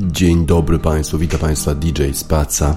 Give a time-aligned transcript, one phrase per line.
[0.00, 2.76] Dzień dobry Państwu, witam Państwa DJ Spaca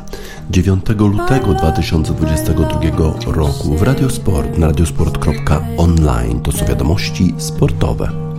[0.50, 8.31] 9 lutego 2022 roku w Radiosport na radiosport.online to są wiadomości sportowe.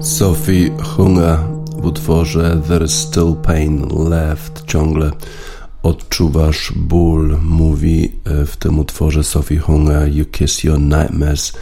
[0.00, 1.38] Sophie Hunger
[1.76, 5.10] w utworze There's Still Pain Left ciągle
[5.82, 11.52] odczuwasz ból, mówi e, w tym utworze Sophie Hunger You kiss your nightmares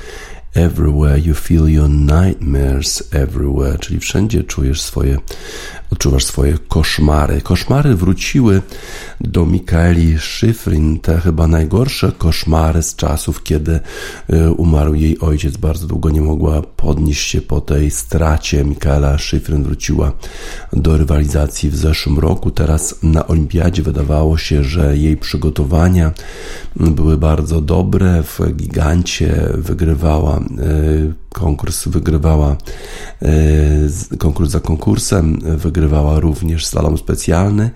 [0.55, 5.19] everywhere, you feel your nightmares everywhere, czyli wszędzie czujesz swoje
[5.91, 7.41] odczuwasz swoje koszmary.
[7.41, 8.63] Koszmary wróciły
[9.21, 13.81] do Mikaeli Szyfrin, te chyba najgorsze koszmary z czasów, kiedy
[14.33, 15.57] y, umarł jej ojciec.
[15.57, 18.65] Bardzo długo nie mogła podnieść się po tej stracie.
[18.65, 20.13] Mikaela Szyfrin wróciła
[20.73, 22.51] do rywalizacji w zeszłym roku.
[22.51, 26.13] Teraz na olimpiadzie wydawało się, że jej przygotowania
[26.77, 28.23] były bardzo dobre.
[28.23, 32.57] W gigancie wygrywała y, konkurs wygrywała,
[33.23, 37.71] e, konkurs za konkursem, wygrywała również slalom specjalny,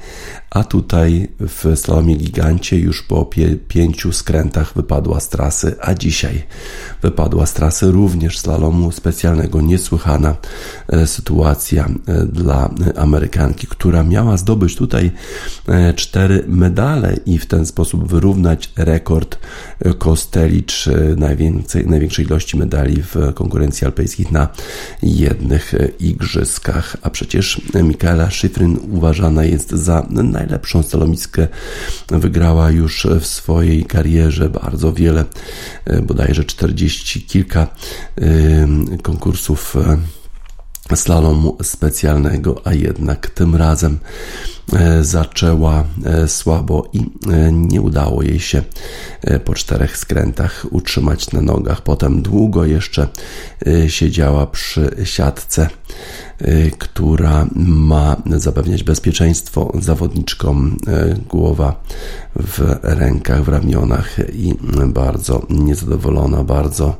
[0.50, 3.30] a tutaj w slalomie gigancie już po
[3.68, 6.42] pięciu skrętach wypadła z trasy, a dzisiaj
[7.02, 9.60] wypadła z trasy również slalomu specjalnego.
[9.60, 10.36] Niesłychana
[10.88, 15.10] e, sytuacja e, dla Amerykanki, która miała zdobyć tutaj
[15.68, 19.38] e, cztery medale i w ten sposób wyrównać rekord
[19.98, 20.88] Kostelicz
[21.86, 24.48] największej ilości medali w konkurencji alpejskich na
[25.02, 26.96] jednych igrzyskach.
[27.02, 30.06] A przecież Mikaela Schifrin uważana jest za
[30.38, 31.48] najlepszą slalomistkę.
[32.10, 35.24] Wygrała już w swojej karierze bardzo wiele,
[36.02, 37.66] bodajże 40 kilka
[39.02, 39.76] konkursów
[40.96, 44.57] slalomu specjalnego, a jednak tym razem e,
[45.00, 48.62] zaczęła e, słabo i e, nie udało jej się
[49.44, 51.82] po czterech skrętach utrzymać na nogach.
[51.82, 53.08] Potem długo jeszcze
[53.88, 55.68] siedziała przy siatce,
[56.78, 60.76] która ma zapewniać bezpieczeństwo zawodniczkom.
[61.28, 61.80] Głowa
[62.36, 64.54] w rękach, w ramionach i
[64.86, 66.96] bardzo niezadowolona, bardzo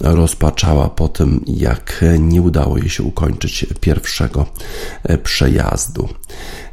[0.00, 4.46] rozpaczała po tym, jak nie udało jej się ukończyć pierwszego
[5.02, 6.08] e, przejazdu.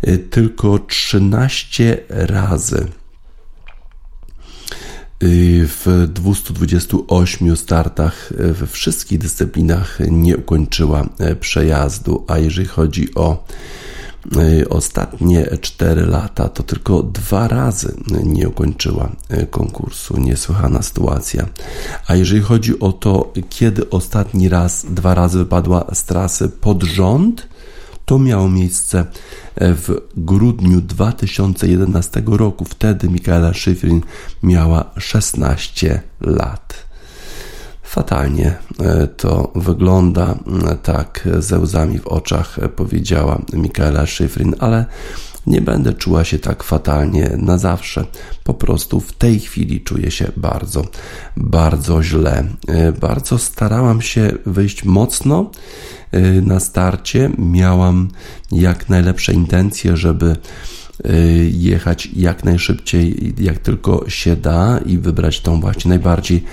[0.01, 2.87] E, tylko 13 razy e,
[5.65, 11.09] w 228 startach we wszystkich dyscyplinach nie ukończyła
[11.39, 13.43] przejazdu, a jeżeli chodzi o
[14.37, 20.17] Y, ostatnie 4 lata to tylko dwa razy nie ukończyła y, konkursu.
[20.17, 21.45] Niesłychana sytuacja.
[22.07, 27.47] A jeżeli chodzi o to, kiedy ostatni raz, dwa razy wypadła z trasy pod rząd,
[28.09, 29.05] to miało miejsce
[29.57, 32.65] w grudniu 2011 roku.
[32.65, 34.01] Wtedy Mikaela Schifrin
[34.43, 36.73] miała 16 lat.
[37.83, 40.35] Fatalnie e, to wygląda,
[40.71, 44.85] e, tak ze łzami w oczach e, powiedziała Mikaela Schifrin, ale
[45.49, 48.05] nie będę czuła się tak fatalnie na zawsze.
[48.43, 50.85] Po prostu w tej chwili czuję się bardzo,
[51.37, 52.43] bardzo źle.
[53.01, 55.51] Bardzo starałam się wyjść mocno
[56.41, 57.31] na starcie.
[57.37, 58.09] Miałam
[58.51, 60.35] jak najlepsze intencje, żeby
[61.51, 66.43] jechać jak najszybciej, jak tylko się da i wybrać tą właśnie najbardziej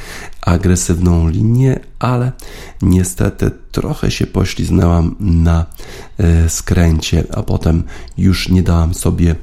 [0.42, 2.32] agresywną linię, ale
[2.82, 5.66] niestety trochę się pośliznęłam na
[6.46, 7.82] y, skręcie, a potem
[8.18, 9.36] już nie dałam sobie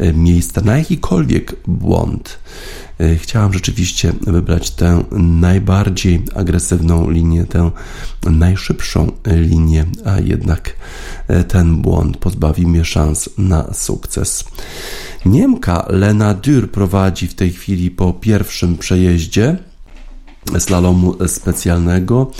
[0.00, 2.38] y, miejsca na jakikolwiek błąd.
[3.00, 5.04] E, chciałam rzeczywiście wybrać tę
[5.40, 7.70] najbardziej agresywną linię, tę
[8.22, 10.76] najszybszą linię, a jednak
[11.28, 14.44] e, ten błąd pozbawił mnie szans na sukces.
[15.26, 19.56] Niemka Lena Dürr prowadzi w tej chwili po pierwszym przejeździe
[20.58, 22.30] slalomu specjalnego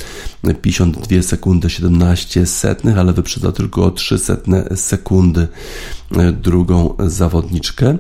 [0.63, 5.49] 52 sekundy 17 setnych, ale wyprzedza tylko o 3 setne sekundy
[6.17, 7.99] e, drugą zawodniczkę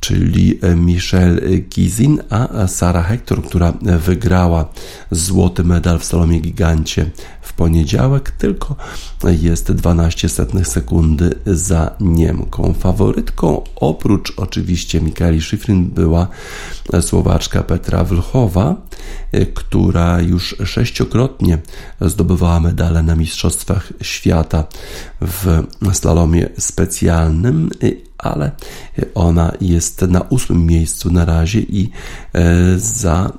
[0.00, 4.68] czyli Michelle Gizin, a Sara Hector, która wygrała
[5.10, 7.10] złoty medal w slalomie gigancie
[7.42, 8.76] w poniedziałek, tylko
[9.24, 12.74] jest 12 setnych sekundy za Niemką.
[12.74, 16.28] Faworytką oprócz oczywiście Mikaeli Schifrin była
[17.00, 18.76] Słowaczka Petra Wlchowa,
[19.54, 21.58] która już sześciokrotnie
[22.00, 24.64] zdobywała medale na Mistrzostwach Świata
[25.20, 25.62] w
[25.92, 27.70] slalomie specjalnym
[28.18, 28.50] ale
[29.14, 31.90] ona jest na ósmym miejscu na razie i
[32.34, 33.32] e, za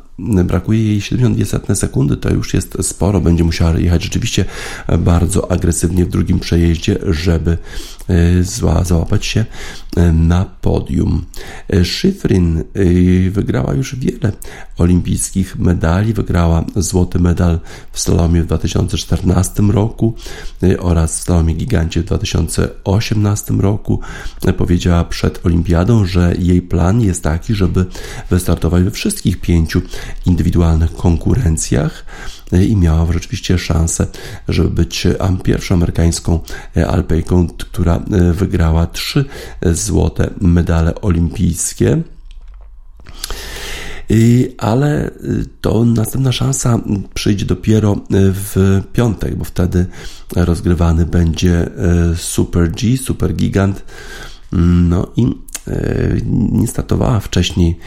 [0.44, 3.22] brakuje jej 72 sekundy, to już jest sporo.
[3.22, 4.46] Będzie musiała jechać rzeczywiście
[5.00, 7.58] bardzo agresywnie w drugim przejeździe, żeby
[8.10, 9.46] e, załapać się
[9.98, 11.26] e, na podium.
[11.84, 12.64] Szyfrin
[13.30, 14.32] wygrała już wiele
[14.78, 16.14] olimpijskich medali.
[16.14, 17.60] Wygrała złoty medal
[17.92, 20.14] w slalomie w 2014 roku
[20.80, 24.00] oraz w slalomie gigancie w 2018 roku.
[24.58, 27.86] Powiedziała przed olimpiadą, że jej plan jest taki, żeby
[28.30, 29.82] wystartować we wszystkich pięciu
[30.26, 32.06] indywidualnych konkurencjach
[32.52, 34.08] i miała rzeczywiście szansę,
[34.48, 35.08] żeby być
[35.44, 36.40] pierwszą amerykańską
[36.88, 38.00] alpejką, która
[38.34, 39.26] wygrała trzy
[39.74, 42.04] złote medale olimpijskie
[44.58, 45.12] ale
[45.62, 46.80] to następna szansa
[47.14, 49.86] przyjdzie dopiero w piątek, bo wtedy
[50.36, 51.70] rozgrywany będzie
[52.16, 53.84] Super G, Super Gigant.
[54.52, 55.30] No i e,
[56.52, 57.78] nie startowała wcześniej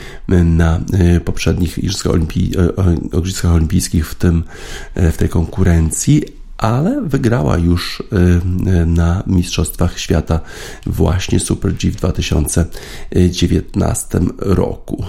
[0.44, 0.80] na e,
[1.20, 2.52] poprzednich Igrzyskach, Olimpii,
[3.14, 4.44] e, Igrzyskach Olimpijskich w, tym,
[4.96, 6.22] w tej konkurencji,
[6.58, 8.02] ale wygrała już
[8.86, 10.40] na Mistrzostwach Świata
[10.86, 15.04] właśnie Super G w 2019 roku.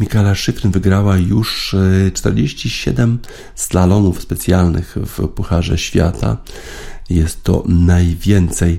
[0.00, 1.76] Mikala Szyfryn wygrała już
[2.14, 3.18] 47
[3.54, 6.36] slalomów specjalnych w Pucharze Świata.
[7.10, 8.78] Jest to najwięcej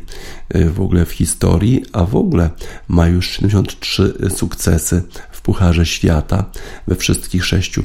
[0.56, 2.50] y, w ogóle w historii, a w ogóle
[2.88, 6.46] ma już 73 sukcesy w Pucharze Świata
[6.88, 7.84] we wszystkich sześciu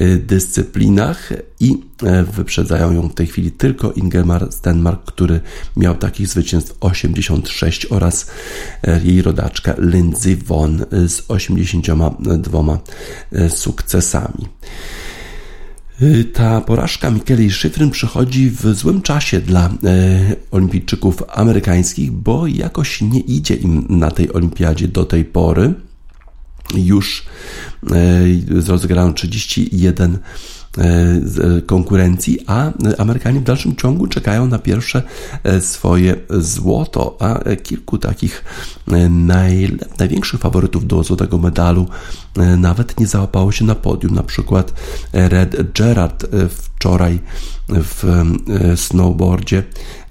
[0.00, 5.40] y, dyscyplinach i y, wyprzedzają ją w tej chwili tylko Ingemar Stenmark, który
[5.76, 8.30] miał takich zwycięstw 86 oraz
[9.04, 12.78] jej rodaczka Lindsey Vonn z 82
[13.48, 14.48] sukcesami.
[16.00, 19.70] Y, ta porażka Mikeli Szyfryn przychodzi w złym czasie dla e,
[20.50, 25.74] olimpijczyków amerykańskich, bo jakoś nie idzie im na tej olimpiadzie do tej pory.
[26.74, 27.26] Już
[27.90, 30.18] e, rozegrano 31
[30.78, 30.84] E,
[31.56, 35.02] e, konkurencji, a Amerykanie w dalszym ciągu czekają na pierwsze
[35.44, 38.44] e, swoje złoto, a kilku takich
[39.10, 41.88] naj, największych faworytów do złotego medalu
[42.58, 44.72] nawet nie załapało się na podium, na przykład
[45.12, 47.18] Red Gerard wczoraj
[47.68, 48.04] w
[48.76, 49.62] snowboardzie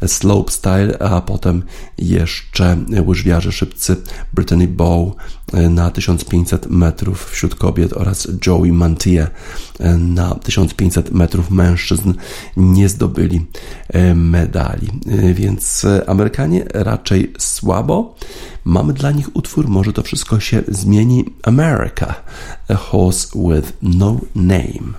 [0.07, 1.63] slopestyle, a potem
[1.97, 3.95] jeszcze łyżwiarze szybcy
[4.33, 5.13] Brittany Bow
[5.53, 9.27] na 1500 metrów wśród kobiet oraz Joey Mantia
[9.79, 12.13] e, na 1500 metrów mężczyzn
[12.57, 13.45] nie zdobyli
[13.89, 14.87] e, medali.
[15.07, 18.15] E, więc Amerykanie raczej słabo.
[18.65, 21.25] Mamy dla nich utwór, może to wszystko się zmieni.
[21.43, 22.15] America,
[22.69, 24.93] a horse with no name.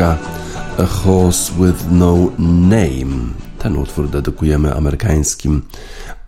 [0.00, 0.16] A
[1.04, 3.34] Horse with No Name.
[3.58, 5.62] Ten utwór dedykujemy amerykańskim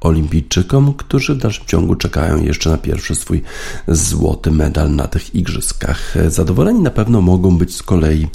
[0.05, 3.43] olimpijczykom, którzy w dalszym ciągu czekają jeszcze na pierwszy swój
[3.89, 6.15] złoty medal na tych igrzyskach.
[6.29, 8.29] Zadowoleni na pewno mogą być z kolei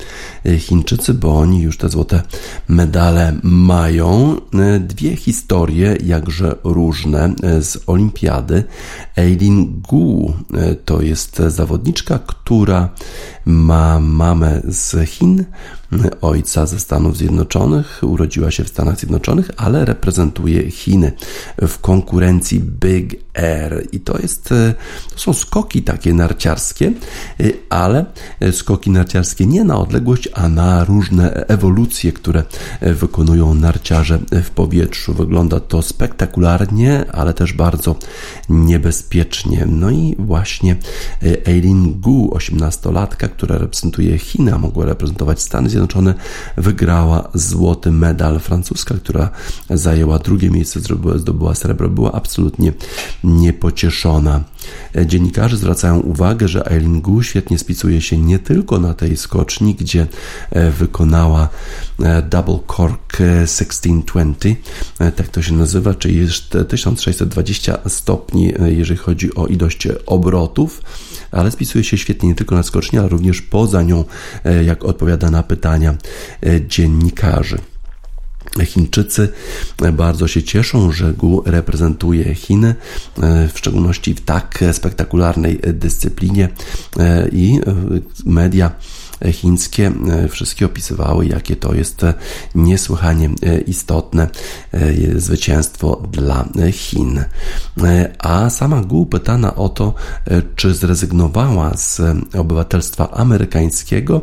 [0.57, 2.21] Chińczycy, bo oni już te złote
[2.67, 4.35] medale mają.
[4.79, 8.63] Dwie historie, jakże różne z olimpiady.
[9.17, 10.33] Eileen Gu
[10.85, 12.89] to jest zawodniczka, która
[13.45, 15.45] ma mamę z Chin,
[16.21, 21.11] ojca ze Stanów Zjednoczonych, urodziła się w Stanach Zjednoczonych, ale reprezentuje Chiny
[21.67, 23.87] w konkurencji Big Air.
[23.91, 24.73] I to jest, e,
[25.13, 26.91] to są skoki takie narciarskie,
[27.39, 28.05] e, ale
[28.51, 32.43] skoki narciarskie nie na odległość, a na różne ewolucje, które
[32.81, 35.13] wykonują narciarze w powietrzu.
[35.13, 37.95] Wygląda to spektakularnie, ale też bardzo
[38.49, 39.65] niebezpiecznie.
[39.69, 40.75] No i właśnie
[41.23, 46.13] e, Eileen Gu, 18-latka, która reprezentuje Chiny, a mogła reprezentować Stany Zjednoczone,
[46.57, 48.39] wygrała złoty medal.
[48.39, 49.29] Francuska, która
[49.69, 50.79] zajęła drugie miejsce,
[51.15, 52.73] zdobyła srebro, była absolutnie
[53.29, 54.43] niepocieszona.
[55.05, 60.07] Dziennikarze zwracają uwagę, że Eileen Gu świetnie spisuje się nie tylko na tej skoczni, gdzie
[60.51, 61.49] e, wykonała
[61.99, 64.49] e, Double Cork 1620,
[64.99, 70.81] e, tak to się nazywa, czyli jest 1620 stopni, jeżeli chodzi o ilość obrotów,
[71.31, 74.03] ale spisuje się świetnie nie tylko na skoczni, ale również poza nią,
[74.65, 75.95] jak odpowiada na pytania
[76.67, 77.57] dziennikarzy.
[78.65, 79.29] Chińczycy
[79.93, 82.75] bardzo się cieszą, że Gu reprezentuje Chiny,
[83.53, 86.49] w szczególności w tak spektakularnej dyscyplinie
[87.31, 87.59] i
[88.25, 88.71] media
[89.31, 92.13] chińskie e, wszystkie opisywały, jakie to jest e,
[92.55, 94.27] niesłychanie e, istotne
[95.15, 97.23] zwycięstwo dla Chin.
[98.19, 99.93] A sama Gu pytana o to,
[100.55, 102.01] czy zrezygnowała z
[102.37, 104.21] obywatelstwa amerykańskiego,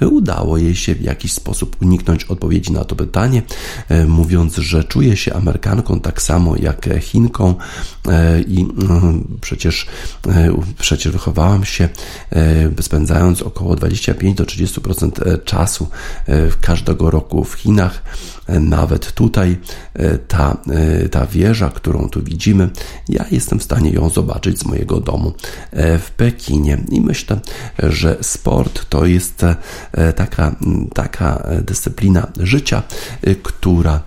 [0.00, 3.42] udało jej się w jakiś sposób uniknąć odpowiedzi na to pytanie,
[4.08, 7.54] mówiąc, że czuje się Amerykanką tak samo jak Chinką
[8.46, 8.66] i
[9.40, 9.86] przecież,
[10.78, 11.88] przecież wychowałam się
[12.80, 15.88] spędzając około 25 do 30% e, czasu
[16.26, 18.02] e, każdego roku w Chinach.
[18.46, 19.56] E, nawet tutaj
[20.28, 20.56] ta,
[21.10, 22.70] ta wieża, którą tu widzimy,
[23.08, 25.32] ja jestem w stanie ją zobaczyć z mojego domu
[25.72, 26.78] w Pekinie.
[26.90, 27.40] I myślę,
[27.78, 29.44] że sport to jest
[30.16, 30.56] taka,
[30.94, 32.82] taka dyscyplina życia,
[33.42, 34.00] która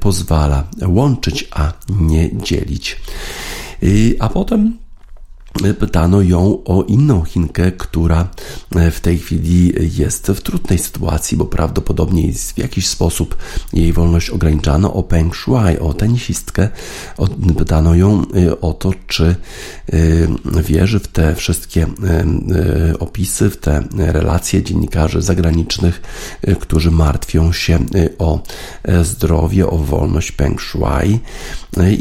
[0.00, 3.00] pozwala łączyć, a nie dzielić.
[4.20, 4.85] A potem
[5.78, 8.28] pytano ją o inną Chinkę, która
[8.76, 13.36] e, w tej chwili jest w trudnej sytuacji, bo prawdopodobnie w jakiś sposób
[13.72, 16.68] jej wolność ograniczano, o Peng Shuai, o tenisistkę.
[17.58, 21.86] Pytano ją e, o to, czy e, wierzy w te wszystkie
[22.98, 26.02] opisy, w te relacje dziennikarzy zagranicznych,
[26.60, 27.78] którzy martwią się
[28.18, 28.42] o
[29.02, 31.20] zdrowie, o wolność Peng Shuai.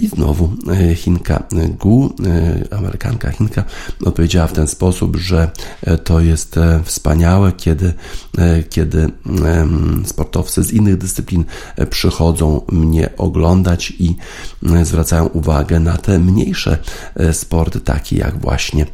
[0.02, 0.54] I znowu
[0.96, 1.44] Chinka
[1.80, 2.16] Gu,
[2.72, 3.64] Amerykanka Chinka, Martinka
[4.06, 5.52] odpowiedziała w ten sposób, że
[5.84, 7.94] e, to jest e, wspaniałe, kiedy,
[8.38, 9.12] e, kiedy
[10.06, 11.46] sportowcy z innych dyscyplin
[11.90, 14.16] przychodzą mnie oglądać i
[14.84, 16.78] zwracają uwagę na te mniejsze
[17.32, 18.86] sporty, takie jak właśnie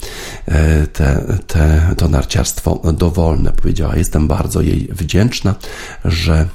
[0.93, 3.51] te, te, to narciarstwo dowolne.
[3.51, 5.55] Powiedziała, jestem bardzo jej wdzięczna,
[6.05, 6.47] że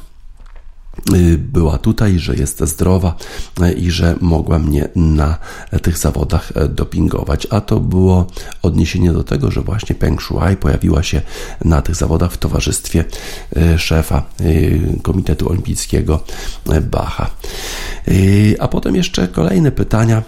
[1.39, 3.17] była tutaj, że jest zdrowa
[3.63, 5.39] y, i że mogła mnie na
[5.83, 7.47] tych zawodach y, dopingować.
[7.51, 8.27] A to było
[8.63, 11.23] odniesienie do tego, że właśnie Peng Shuai pojawiła się
[11.65, 13.05] na tych zawodach w towarzystwie
[13.77, 14.23] szefa
[15.03, 16.25] Komitetu Olimpijskiego
[16.91, 17.31] Bacha.
[18.59, 20.23] A potem jeszcze kolejne pytania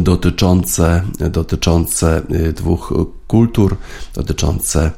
[0.00, 2.22] dotyczące, dotyczące
[2.56, 2.94] dwóch
[3.26, 3.76] kultur,
[4.14, 4.90] dotyczące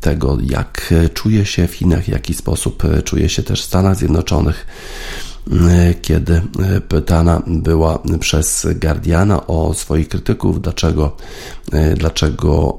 [0.00, 4.66] tego, jak czuje się w Chinach, w jaki sposób czuje się też w Stanach Zjednoczonych
[6.02, 6.42] kiedy
[6.88, 11.16] pytana była przez Guardiana o swoich krytyków, dlaczego,
[11.96, 12.78] dlaczego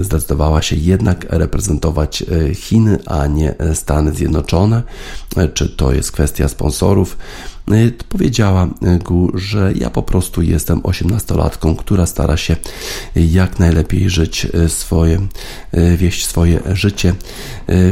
[0.00, 4.82] zdecydowała się jednak reprezentować Chiny, a nie Stany Zjednoczone,
[5.54, 7.51] czy to jest kwestia sponsorów, Y,
[8.08, 8.68] powiedziała
[9.04, 12.56] Gu, że ja po prostu jestem osiemnastolatką, która stara się
[13.16, 15.18] jak najlepiej żyć y, swoje,
[15.74, 17.14] y, wieść swoje życie.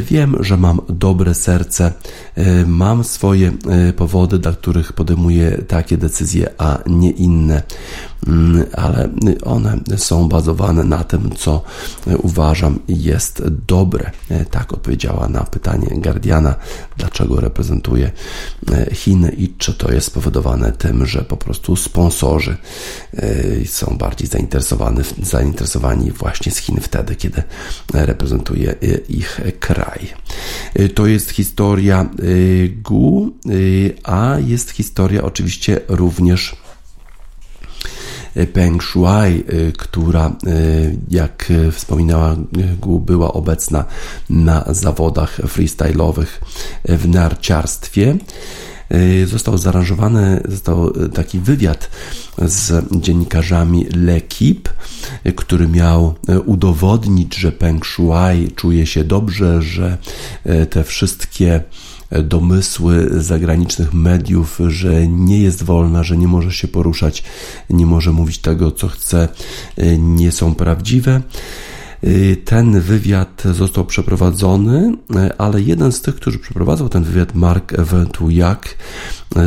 [0.02, 1.92] Wiem, że mam dobre serce,
[2.66, 3.52] mam swoje
[3.96, 7.62] powody, dla których podejmuję takie decyzje, a nie inne.
[8.26, 9.08] Mm, ale
[9.44, 11.62] one są bazowane na tym, co
[12.22, 14.10] uważam jest dobre.
[14.50, 16.54] Tak odpowiedziała na pytanie Guardiana,
[16.96, 18.10] dlaczego reprezentuje
[18.92, 22.56] Chiny i czy to jest spowodowane tym, że po prostu sponsorzy
[23.66, 27.42] są bardziej zainteresowani, zainteresowani właśnie z Chin wtedy, kiedy
[27.94, 28.74] reprezentuje
[29.08, 30.08] ich kraj.
[30.94, 32.06] To jest historia
[32.82, 33.30] Gu,
[34.04, 36.56] a jest historia oczywiście również
[38.52, 39.44] Peng Shuai,
[39.78, 40.36] która,
[41.10, 42.36] jak wspominała
[43.00, 43.84] była obecna
[44.30, 46.26] na zawodach freestyle'owych
[46.84, 48.16] w narciarstwie.
[49.26, 51.90] Został zaaranżowany, został taki wywiad
[52.38, 54.70] z dziennikarzami L'Equipe,
[55.36, 56.14] który miał
[56.46, 59.98] udowodnić, że Peng Shuai czuje się dobrze, że
[60.70, 61.60] te wszystkie
[62.22, 67.22] domysły zagranicznych mediów, że nie jest wolna, że nie może się poruszać,
[67.70, 69.28] nie może mówić tego, co chce,
[69.98, 71.20] nie są prawdziwe.
[72.44, 74.92] Ten wywiad został przeprowadzony,
[75.38, 78.76] ale jeden z tych, którzy przeprowadzał ten wywiad, Mark Wentujak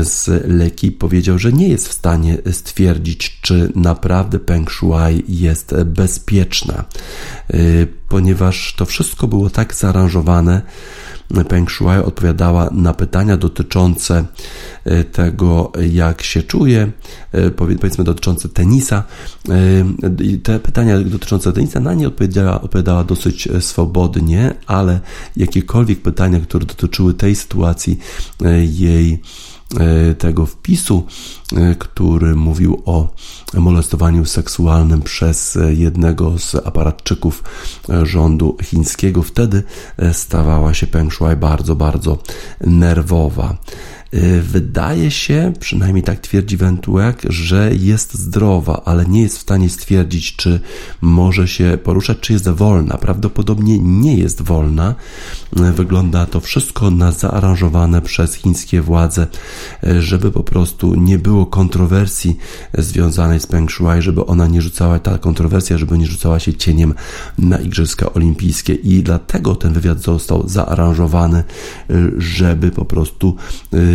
[0.04, 6.86] z Leki, powiedział, że nie jest w stanie stwierdzić, czy naprawdę Peng Shuai jest bezpieczna,
[8.10, 10.62] ponieważ to wszystko było tak zaaranżowane,
[11.50, 14.26] Peng Shuai odpowiadała na pytania dotyczące
[14.86, 16.92] e, tego, jak się czuje,
[17.32, 19.04] e, powiedzmy dotyczące tenisa.
[20.44, 25.00] Te pytania dotyczące tenisa na nie odpowiadała, odpowiadała dosyć swobodnie, ale
[25.38, 28.00] jakiekolwiek pytania, które dotyczyły tej sytuacji,
[28.60, 29.20] jej
[30.18, 31.04] tego wpisu,
[31.56, 33.14] e, który mówił o
[33.54, 37.44] molestowaniu seksualnym przez jednego z aparatczyków
[37.90, 39.24] e, rządu chińskiego.
[39.24, 39.64] Wtedy
[40.14, 42.18] stawała się Peng Shuai bardzo, bardzo
[42.62, 43.58] nerwowa.
[44.14, 49.70] Y, wydaje się, przynajmniej tak twierdzi Wentuek, że jest zdrowa, ale nie jest w stanie
[49.70, 50.60] stwierdzić, czy
[51.02, 52.98] może się poruszać, czy jest wolna.
[52.98, 54.96] Prawdopodobnie nie jest wolna.
[55.60, 59.28] Y, wygląda to wszystko na zaaranżowane przez chińskie władze,
[59.84, 62.38] y, żeby po prostu nie było kontrowersji
[62.78, 66.94] związanej z Peng Shuai, żeby ona nie rzucała, ta kontrowersja, żeby nie rzucała się cieniem
[67.38, 71.44] na Igrzyska Olimpijskie i dlatego ten wywiad został zaaranżowany,
[72.18, 73.36] żeby po prostu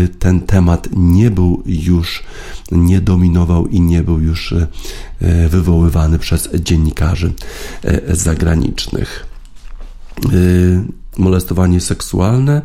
[0.08, 2.22] ten temat nie był już,
[2.72, 4.68] nie dominował i nie był już e,
[5.48, 7.32] wywoływany przez dziennikarzy
[7.84, 9.26] e, zagranicznych.
[11.18, 12.62] E, molestowanie seksualne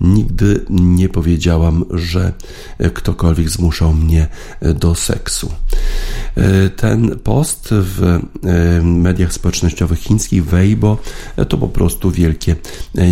[0.00, 2.32] nigdy nie powiedziałam, że
[2.94, 4.26] ktokolwiek zmuszał mnie
[4.74, 5.52] do seksu.
[6.76, 8.20] Ten post w
[8.82, 10.98] mediach społecznościowych chińskich Weibo
[11.48, 12.56] to po prostu wielkie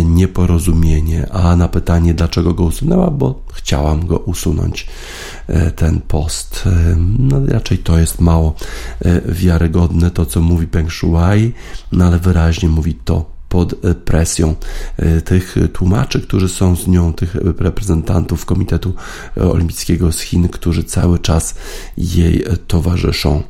[0.05, 1.31] nieporozumienie.
[1.31, 4.87] A na pytanie, dlaczego go usunęła, bo chciałam go usunąć,
[5.75, 6.69] ten post.
[7.19, 8.55] No, raczej to jest mało
[9.25, 11.53] wiarygodne, to co mówi Peng Shuai,
[11.91, 14.55] no ale wyraźnie mówi to pod presją
[14.97, 18.93] e, tych tłumaczy, którzy są z nią, tych reprezentantów Komitetu
[19.35, 21.55] Olimpijskiego z Chin, którzy cały czas
[21.97, 23.43] jej towarzyszą.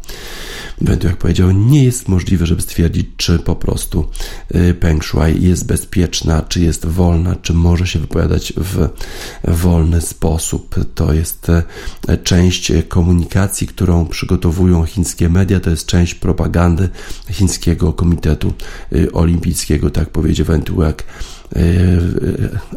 [1.04, 4.08] Jak powiedział, nie jest możliwe, żeby stwierdzić, czy po prostu
[4.54, 8.90] e, Peng Shuai jest bezpieczna, czy jest wolna, czy może się wypowiadać w
[9.44, 10.76] wolny sposób.
[10.96, 11.64] To jest e,
[12.18, 16.90] część komunikacji, którą przygotowują chińskie media, to jest część propagandy
[17.32, 18.54] Chińskiego Komitetu
[19.14, 21.04] Olimpijskiego tak powiedział e,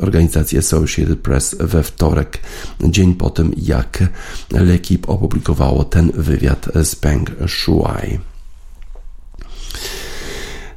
[0.00, 2.38] organizacji Associated Press we wtorek,
[2.80, 4.02] dzień po tym, jak
[4.52, 8.18] L'Equipe opublikowało ten wywiad z Peng Shuai.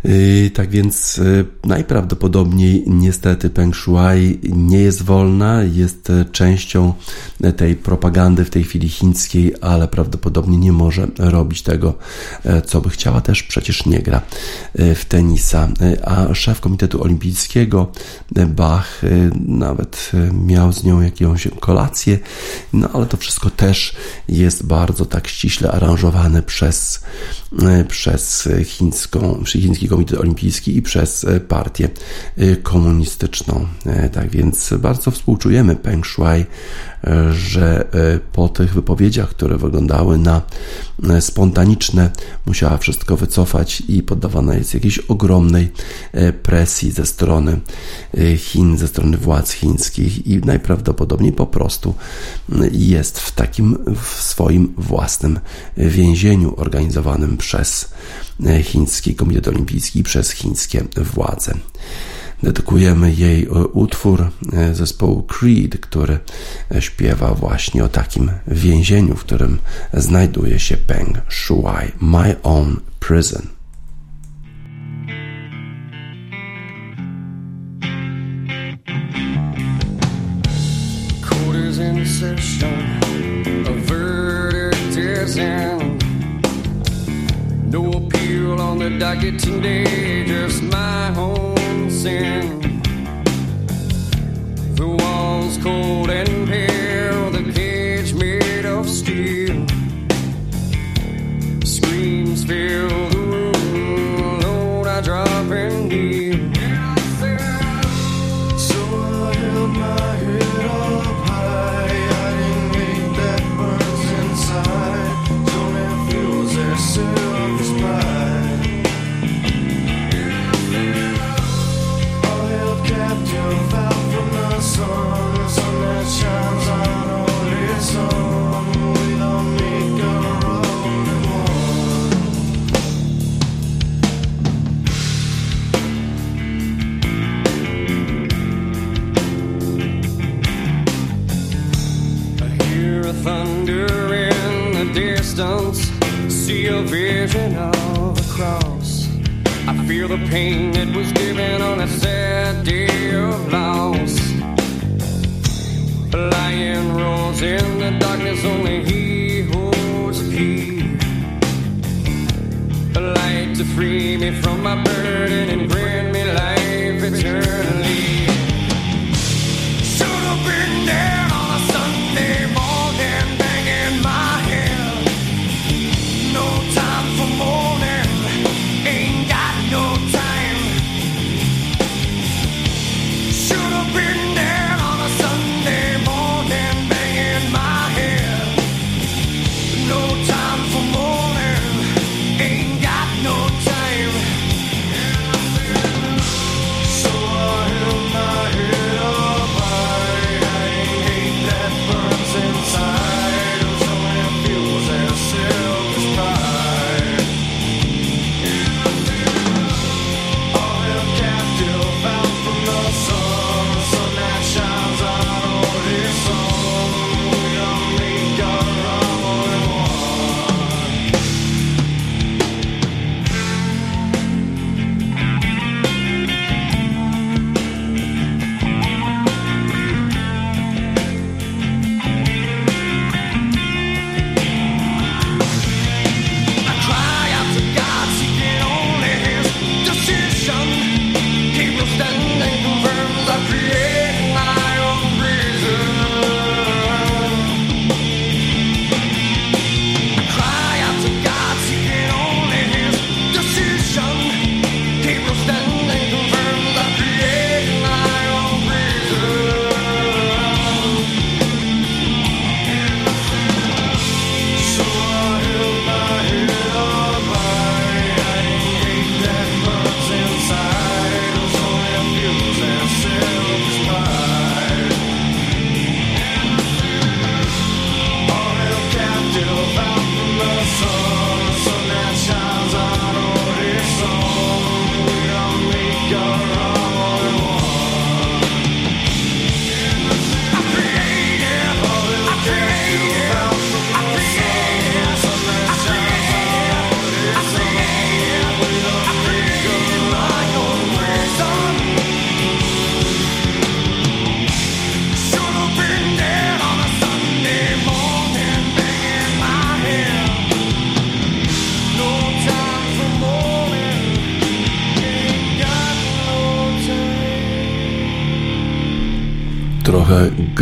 [0.04, 6.94] Yy, tak więc yy, najprawdopodobniej niestety Peng Shuai nie jest wolna, jest e, częścią
[7.58, 11.94] tej propagandy w tej chwili chińskiej, ale prawdopodobnie nie może robić tego,
[12.44, 13.22] e, co by chciała.
[13.22, 14.22] Też przecież nie gra
[14.76, 15.68] e, w tenisa.
[16.06, 17.92] A szef Komitetu Olimpijskiego
[18.48, 19.02] Bach
[19.48, 20.12] nawet
[20.46, 22.20] miał z nią jakąś kolację,
[22.74, 23.96] no ale to wszystko też
[24.30, 27.04] jest bardzo tak ściśle aranżowane przez,
[27.88, 31.90] przez chińską, chiński Komitet Olimpijski i przez e, partię
[32.38, 33.68] e, komunistyczną.
[33.86, 36.46] E, tak więc bardzo współczujemy Peng Shuai,
[37.32, 37.88] że
[38.34, 40.42] po tych wypowiedziach, które wyglądały na
[41.20, 42.10] spontaniczne,
[42.46, 45.72] musiała wszystko wycofać i poddawana jest jakiejś ogromnej
[46.44, 47.60] presji ze strony
[48.38, 51.94] Chin, ze strony władz chińskich i najprawdopodobniej po prostu
[52.72, 55.40] jest w takim w swoim własnym
[55.78, 57.90] więzieniu organizowanym przez
[58.46, 61.54] E, chiński Komitet Olimpijski przez chińskie władze.
[62.44, 66.20] Dedykujemy jej e, utwór e, zespołu Creed, który
[66.80, 69.60] śpiewa właśnie o takim więzieniu, w którym
[69.94, 73.57] znajduje się Peng Shuai, My Own Prison.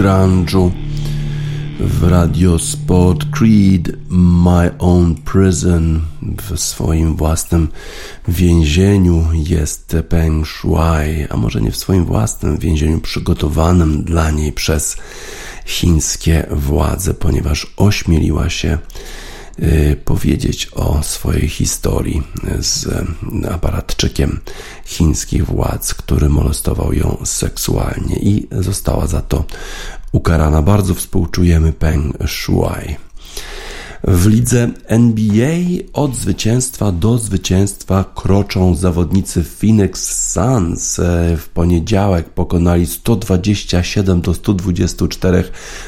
[0.05, 0.71] grunge'u
[1.79, 6.01] w Radio Sport Creed My Own Prison.
[6.41, 7.67] W swoim własnym
[8.27, 14.97] więzieniu jest Peng Shuai, a może nie w swoim własnym więzieniu przygotowanym dla niej przez
[15.65, 18.77] chińskie władze, ponieważ ośmieliła się
[19.59, 22.23] Y, powiedzieć o swojej historii
[22.59, 24.39] z y, aparatczykiem
[24.85, 29.45] chińskich władz, który molestował ją seksualnie i została za to
[30.11, 30.61] ukarana.
[30.61, 32.95] Bardzo współczujemy Peng Shuai
[34.07, 35.57] lidze NBA
[35.93, 40.99] od zwycięstwa do zwycięstwa kroczą zawodnicy Phoenix Suns.
[40.99, 45.43] E, w poniedziałek pokonali 127 do 124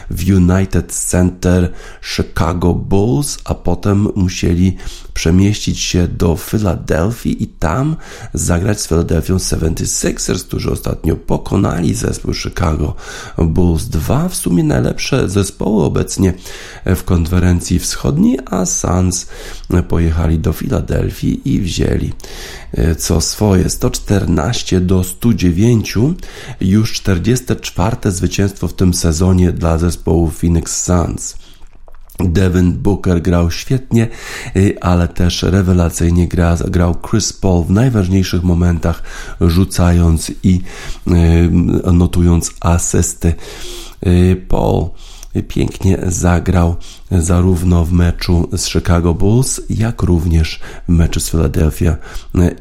[0.10, 4.78] w United Center Chicago Bulls, a potem musieli
[5.18, 7.96] przemieścić się do Filadelfii i tam
[8.34, 12.96] zagrać z Philadelphia 76ers, którzy ostatnio pokonali zespół Chicago
[13.38, 13.86] Bulls.
[13.86, 16.34] Dwa w sumie najlepsze zespoły obecnie
[16.86, 19.28] w konferencji wschodniej, a Suns
[19.88, 22.14] pojechali do Filadelfii i wzięli
[22.74, 25.96] e, co swoje 114 do 109
[26.62, 31.47] już 44 zwycięstwo w tym sezonie dla zespołu Phoenix Suns.
[32.20, 34.08] Devin Booker grał świetnie,
[34.56, 39.04] y, ale też rewelacyjnie gra, grał Chris Paul w najważniejszych momentach,
[39.42, 40.62] rzucając i
[41.08, 43.34] y, notując asysty.
[44.08, 44.90] Y, Paul
[45.48, 46.76] pięknie zagrał
[47.12, 50.60] zarówno w meczu z Chicago Bulls, jak również
[50.90, 51.98] w meczu z Philadelphia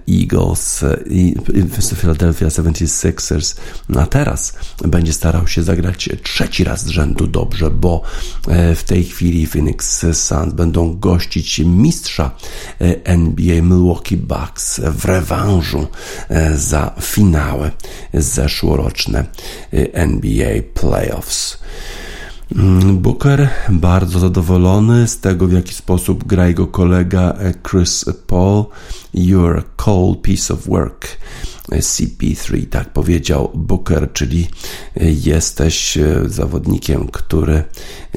[0.09, 1.35] Eagles i
[1.96, 3.57] Philadelphia 76ers.
[3.96, 4.52] A teraz
[4.85, 8.02] będzie starał się zagrać trzeci raz z rzędu dobrze, bo
[8.48, 12.31] e, w tej chwili Phoenix Suns będą gościć mistrza
[12.81, 15.87] e, NBA Milwaukee Bucks w rewanżu
[16.29, 17.70] e, za finały
[18.14, 19.24] zeszłoroczne
[19.92, 21.59] NBA Playoffs.
[22.54, 28.64] Mm, Booker bardzo zadowolony z tego, w jaki sposób gra jego kolega e, Chris Paul.
[29.14, 31.18] You're a cold piece of work.
[31.72, 34.48] CP3, tak powiedział Booker, czyli
[35.24, 37.64] jesteś e, zawodnikiem, który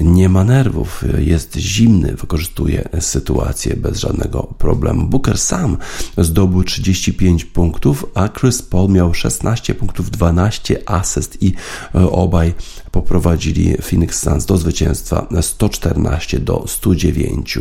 [0.02, 5.08] nie ma nerwów, jest zimny, wykorzystuje sytuację bez żadnego problemu.
[5.08, 5.78] Booker sam
[6.18, 11.54] zdobył 35 punktów, a Chris Paul miał 16 punktów, 12 asyst i
[11.96, 12.54] e, obaj
[12.92, 17.60] poprowadzili Phoenix Suns do zwycięstwa 114 do 109.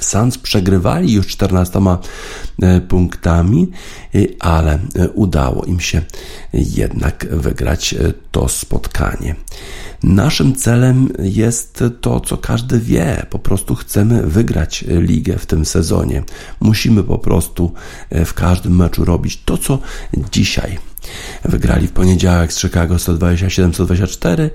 [0.00, 1.80] Suns przegrywali już 14
[2.62, 3.70] e, punktami,
[4.14, 6.02] e, ale e, udało im się
[6.52, 7.94] jednak wygrać
[8.30, 9.34] to spotkanie.
[10.02, 13.26] Naszym celem jest to, co każdy wie.
[13.30, 16.22] Po prostu chcemy wygrać ligę w tym sezonie.
[16.60, 17.72] Musimy po prostu
[18.10, 19.78] w każdym meczu robić to, co
[20.32, 20.78] dzisiaj
[21.44, 24.50] Wygrali w poniedziałek z Chicago 127-124 e,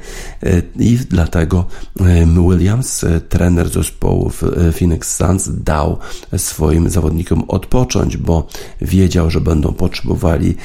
[0.80, 1.66] i dlatego
[2.00, 4.32] e, Williams, e, trener zespołu
[4.80, 5.98] Phoenix Suns, dał
[6.38, 8.48] swoim zawodnikom odpocząć, bo
[8.82, 10.56] wiedział, że będą potrzebowali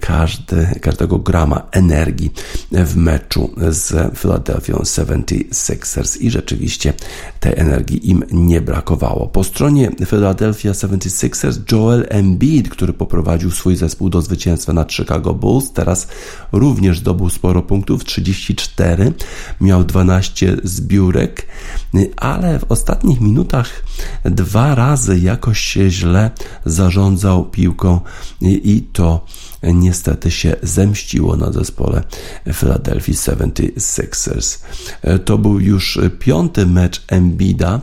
[0.00, 2.32] każdy, każdego grama energii
[2.72, 6.92] w meczu z Philadelphia 76ers i rzeczywiście
[7.40, 9.26] tej energii im nie brakowało.
[9.26, 15.34] Po stronie Philadelphia 76ers Joel Embiid, który poprowadził swój zespół do zwycięstwa nad Chicago Chicago
[15.34, 15.72] Bulls.
[15.72, 16.08] Teraz
[16.52, 19.12] również zdobył sporo punktów, 34,
[19.60, 21.46] miał 12 zbiórek,
[22.16, 23.82] ale w ostatnich minutach
[24.24, 26.30] dwa razy jakoś się źle
[26.64, 28.00] zarządzał piłką
[28.40, 29.24] i to
[29.62, 32.02] niestety się zemściło na zespole
[32.54, 34.58] Philadelphia 76ers.
[35.24, 37.80] To był już piąty mecz Embida,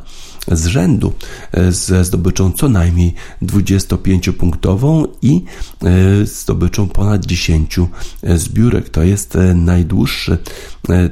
[0.51, 1.13] z rzędu
[1.51, 5.43] e, ze zdobyczą co najmniej 25-punktową i
[5.83, 8.89] e, zdobyczą ponad 10 e, zbiórek.
[8.89, 10.37] To jest najdłuższy,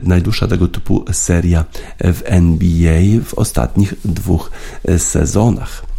[0.04, 1.66] najdłuższa tego typu seria
[2.00, 4.52] w NBA w ostatnich dwóch
[4.98, 5.91] sezonach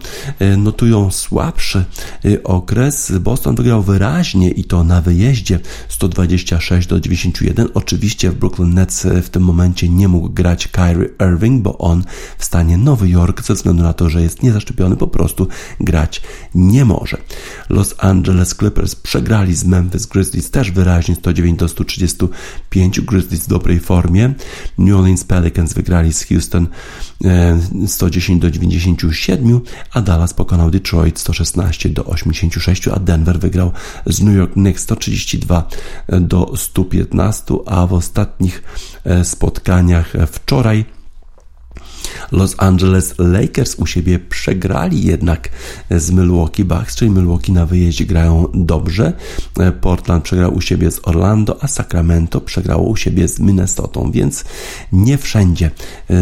[0.58, 1.86] notują słabszy
[2.26, 3.12] y, okres.
[3.20, 7.68] Boston wygrał wyraźnie i to na wyjeździe 126 do 91.
[7.74, 12.04] Oczywiście w Brooklyn Nets y, w tym momencie nie mógł grać Kyrie Irving, bo on
[12.38, 15.48] w stanie Nowy Jork ze względu na to, że jest niezaszczepiony, po prostu
[15.80, 16.22] grać
[16.56, 17.18] nie może.
[17.70, 23.02] Los Angeles Clippers przegrali z Memphis Grizzlies też wyraźnie 109 do 135.
[23.02, 24.34] Grizzlies w dobrej formie.
[24.78, 26.68] New Orleans Pelicans wygrali z Houston
[27.88, 29.62] 110 y, do 97,
[29.94, 33.72] a Dallas pokonał Detroit Detroit 116 do 86, a Denver wygrał
[34.06, 35.68] z New York Knicks 132
[36.08, 38.64] do 115, a w ostatnich
[39.24, 40.86] spotkaniach wczoraj
[42.32, 45.50] Los Angeles Lakers u siebie przegrali jednak
[45.92, 49.14] z Milwaukee Bucks, czyli Milwaukee na wyjeździe grają dobrze.
[49.82, 54.44] Portland przegrał u siebie z Orlando, a Sacramento przegrało u siebie z Minnesotą, więc
[54.92, 55.72] nie wszędzie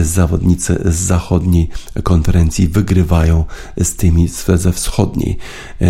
[0.03, 1.69] zawodnicy z zachodniej
[2.03, 3.45] konferencji wygrywają
[3.83, 5.37] z tymi ze wschodniej.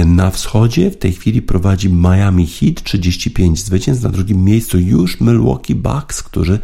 [0.05, 5.75] Na wschodzie w tej chwili prowadzi Miami Heat 35 zwycięstw, na drugim miejscu już Milwaukee
[5.75, 6.59] Bucks, którzy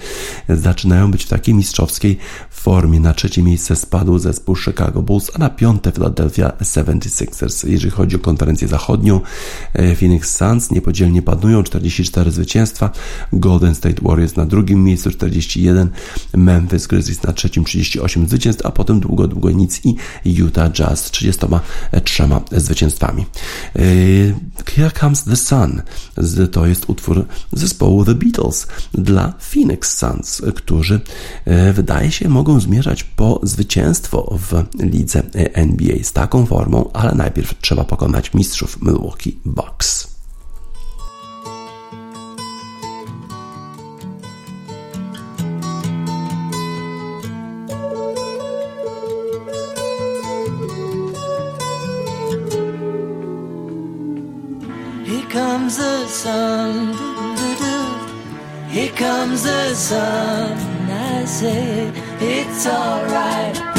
[0.50, 2.18] zaczynają być w takiej mistrzowskiej
[2.50, 3.00] formie.
[3.00, 7.68] Na trzecie miejsce spadł zespół Chicago Bulls, a na piąte Philadelphia 76ers.
[7.68, 9.22] Jeżeli chodzi o konferencję zachodnią,
[9.74, 12.90] e, Phoenix Suns niepodzielnie panują, 44 zwycięstwa,
[13.34, 15.90] Golden State Warriors na drugim miejscu 41,
[16.34, 19.96] Memphis Grizzlies na trzecim 38 zwycięstw, a potem długo, długo nic i
[20.26, 23.26] Utah Jazz 33 zwycięstwami.
[23.76, 23.82] E,
[24.76, 25.82] Here Comes the Sun
[26.52, 31.02] to jest utwór zespołu The Beatles dla Phoenix Suns, którzy
[31.46, 37.62] e, wydaje się mogą zmierzać po zwycięstwo w lidze NBA z taką formą, ale najpierw
[37.62, 40.18] trzeba pokonać mistrzów Milwaukee Bucks.
[58.78, 60.77] Here comes the sun.
[61.08, 63.77] I say it's alright.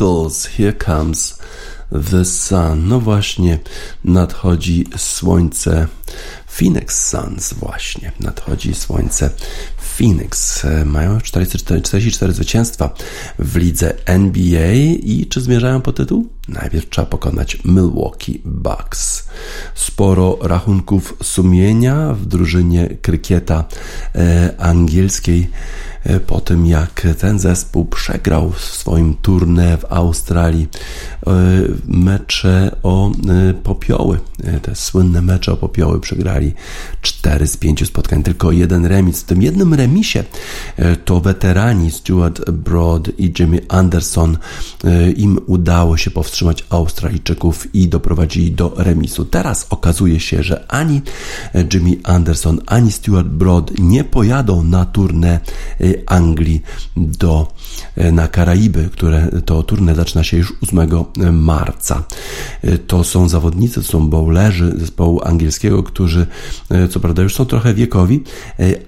[0.00, 1.38] Beatles, Here Comes
[2.10, 2.88] the Sun.
[2.88, 3.58] No właśnie,
[4.04, 5.86] nadchodzi słońce.
[6.46, 9.30] Phoenix Suns właśnie, nadchodzi słońce
[9.98, 10.62] Phoenix.
[10.84, 12.94] Mają 44, 44 zwycięstwa
[13.38, 14.72] w lidze NBA
[15.02, 16.28] i czy zmierzają po tytuł?
[16.50, 19.28] Najpierw trzeba pokonać Milwaukee Bucks.
[19.74, 23.64] Sporo rachunków sumienia w drużynie krykieta
[24.14, 25.50] e, angielskiej
[26.26, 30.68] po tym jak ten zespół przegrał w swoim tournée w Australii
[31.88, 33.12] mecze o
[33.62, 34.18] popioły.
[34.62, 36.52] Te słynne mecze o popioły przegrali
[37.02, 39.20] 4 z 5 spotkań, tylko jeden remis.
[39.20, 40.24] W tym jednym remisie
[41.04, 44.38] to weterani Stuart Broad i Jimmy Anderson
[45.16, 46.39] im udało się powstrzymać
[46.70, 49.24] Australijczyków i doprowadzili do remisu.
[49.24, 51.02] Teraz okazuje się, że ani
[51.72, 55.40] Jimmy Anderson, ani Stuart Broad nie pojadą na turnę
[55.80, 56.62] y, Anglii
[56.96, 57.52] do,
[57.96, 60.88] na Karaiby, które to turnę zaczyna się już 8
[61.32, 62.04] marca.
[62.64, 66.26] Y, to są zawodnicy, to są bowlerzy zespołu angielskiego, którzy
[66.90, 68.24] co prawda już są trochę wiekowi,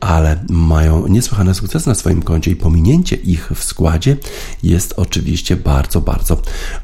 [0.01, 4.16] ale mają niesłychane sukcesy na swoim koncie i pominięcie ich w składzie
[4.62, 6.43] jest oczywiście bardzo, bardzo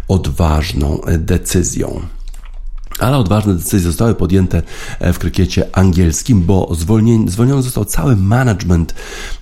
[0.08, 2.00] odważną decyzją.
[2.98, 4.62] Ale odważne decyzje zostały podjęte
[5.00, 6.74] e, w krykiecie angielskim, bo
[7.26, 8.94] zwolniony został cały management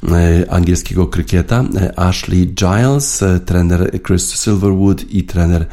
[0.09, 1.65] e, angielskiego krykieta.
[1.77, 5.67] E, Ashley Giles, trener Chris Silverwood i trener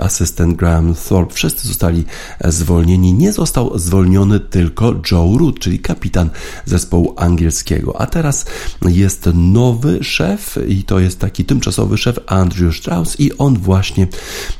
[0.00, 1.34] asystent Graham Thorpe.
[1.34, 2.04] Wszyscy zostali
[2.44, 3.14] zwolnieni.
[3.14, 6.30] Nie został zwolniony tylko Joe Root, czyli kapitan
[6.64, 8.00] zespołu angielskiego.
[8.00, 8.44] A teraz
[8.88, 14.06] jest nowy szef i to jest taki tymczasowy szef Andrew Strauss i on właśnie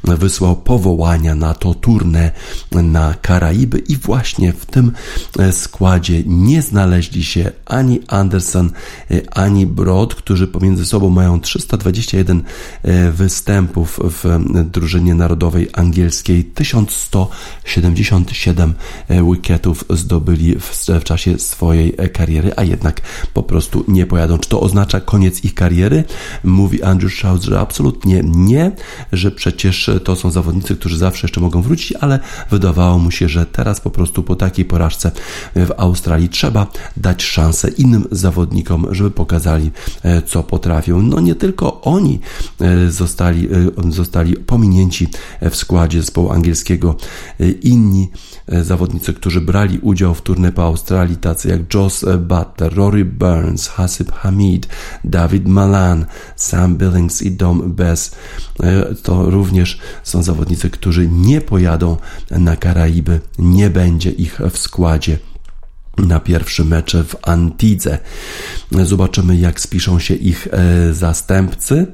[0.04, 1.74] wysłał powołania na to
[2.72, 4.92] na Karaiby i właśnie w tym
[5.38, 8.70] e, składzie nie znaleźli się ani Anderson,
[9.10, 12.42] e, ani Broad, którzy pomiędzy sobą mają 321
[12.82, 14.24] e, występów w
[14.72, 18.74] drużynie narodowej angielskiej, 1177
[19.08, 23.00] wicketów zdobyli w, czasie swojej kariery, a jednak
[23.34, 24.38] po prostu nie pojadą.
[24.38, 26.04] Czy to oznacza koniec ich kariery?
[26.44, 28.72] Mówi Andrew Strauss, że absolutnie nie,
[29.12, 32.15] że przecież to są zawodnicy, którzy zawsze jeszcze mogą wrócić, ale
[32.50, 35.10] wydawało mu się, że teraz po prostu po takiej porażce
[35.54, 39.70] w Australii trzeba dać szansę innym zawodnikom, żeby pokazali,
[40.02, 41.02] e, co potrafią.
[41.02, 42.20] No nie tylko oni
[42.60, 43.48] e, zostali,
[43.88, 45.08] e, zostali pominięci
[45.50, 46.96] w składzie zespołu angielskiego.
[47.62, 48.10] Inni
[48.62, 54.12] zawodnicy, którzy brali udział w turnie po Australii, tacy jak Joss Butler, Rory Burns, Hasib
[54.12, 54.68] Hamid,
[55.04, 56.06] David Malan,
[56.36, 58.14] Sam Billings i Dom Bess,
[59.02, 61.96] to również są zawodnicy, którzy nie pojadą
[62.30, 63.20] na Karaiby.
[63.38, 65.18] Nie będzie ich w składzie
[65.98, 67.98] na pierwsze mecze w Antidze.
[68.70, 71.86] Zobaczymy, jak spiszą się ich e, zastępcy.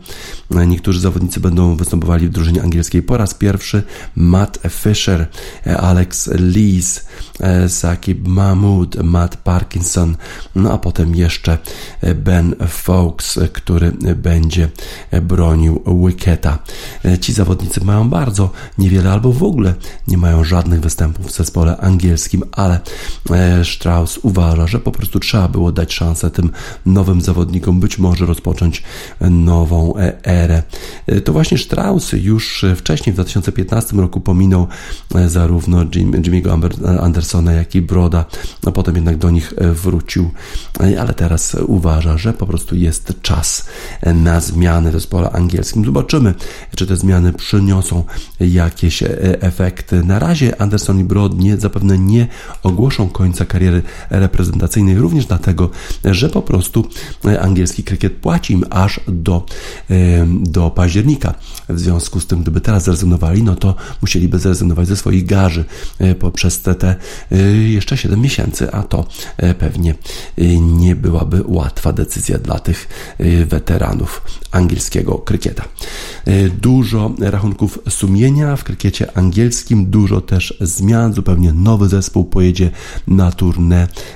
[0.67, 3.83] Niektórzy zawodnicy będą występowali w drużynie angielskiej po raz pierwszy.
[4.17, 5.27] Matt Fisher,
[5.67, 7.07] e, Alex Lees,
[7.41, 10.17] e, Sakib Mahmood, Matt Parkinson,
[10.55, 11.59] no a potem jeszcze
[12.15, 14.69] Ben Fox, który będzie
[15.23, 16.59] bronił wicketa.
[17.21, 19.75] Ci zawodnicy mają bardzo niewiele albo w ogóle
[20.09, 22.81] nie mają żadnych występów w zespole angielskim, ale
[23.65, 26.51] Strauss Strauss uważa, że po prostu trzeba było dać szansę tym
[26.87, 28.83] nowym zawodnikom, być może rozpocząć
[29.21, 30.63] nową e, erę.
[31.07, 34.67] E, to właśnie Strauss już wcześniej w 2015 roku pominął
[35.15, 36.69] e, zarówno Jim, Jimmy'ego
[37.01, 38.25] Andersona, jak i Broda,
[38.67, 40.31] a potem jednak do nich wrócił,
[41.01, 43.67] ale teraz uważa, że po prostu jest czas
[44.15, 45.85] na zmiany w zespole angielskim.
[45.85, 46.35] Zobaczymy,
[46.77, 48.05] czy te zmiany przyniosą
[48.41, 49.03] jakieś
[49.41, 50.05] efekty.
[50.05, 52.27] Na razie Anderson i Brod nie, zapewne nie
[52.63, 55.71] ogłoszą końca kariery reprezentacyjnej, również dlatego,
[56.05, 56.89] że po prostu
[57.41, 59.47] angielski krykiet płaci im aż do,
[60.29, 61.35] do października.
[61.69, 65.65] W związku z tym, gdyby teraz zrezygnowali, no to musieliby zrezygnować ze swoich garzy
[65.99, 66.97] e, poprzez te, te
[67.33, 69.07] e, jeszcze 7 miesięcy, a to
[69.37, 69.95] e, pewnie
[70.61, 72.89] nie byłaby łatwa decyzja dla tych
[73.47, 75.65] weteranów angielskiego krykieta.
[76.61, 82.71] Dużo rachunków sumienia w krykiecie angielskim, dużo też zmian, zupełnie nowy zespół pojedzie
[83.07, 83.33] na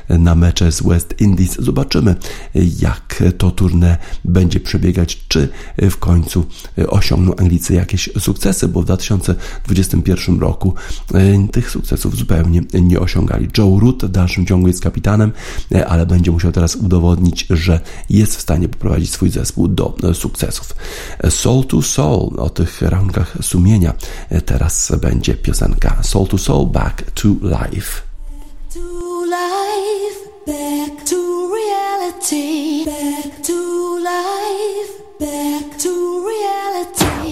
[0.09, 1.57] na mecze z West Indies.
[1.59, 2.15] Zobaczymy,
[2.55, 5.49] jak to turne będzie przebiegać, czy
[5.79, 6.47] w końcu
[6.89, 10.75] osiągną Anglicy jakieś sukcesy, bo w 2021 roku
[11.15, 13.49] e, tych sukcesów zupełnie nie osiągali.
[13.59, 15.33] Joe Root w dalszym ciągu jest kapitanem,
[15.75, 17.81] e, ale będzie musiał teraz udowodnić, że
[18.11, 20.75] jest w stanie poprowadzić swój zespół do sukcesów.
[21.31, 23.95] Soul to Soul, o tych rachunkach sumienia
[24.29, 28.06] e, teraz będzie piosenka Soul to Soul, Back to Life.
[30.47, 37.26] Back to reality, back to life, back to reality.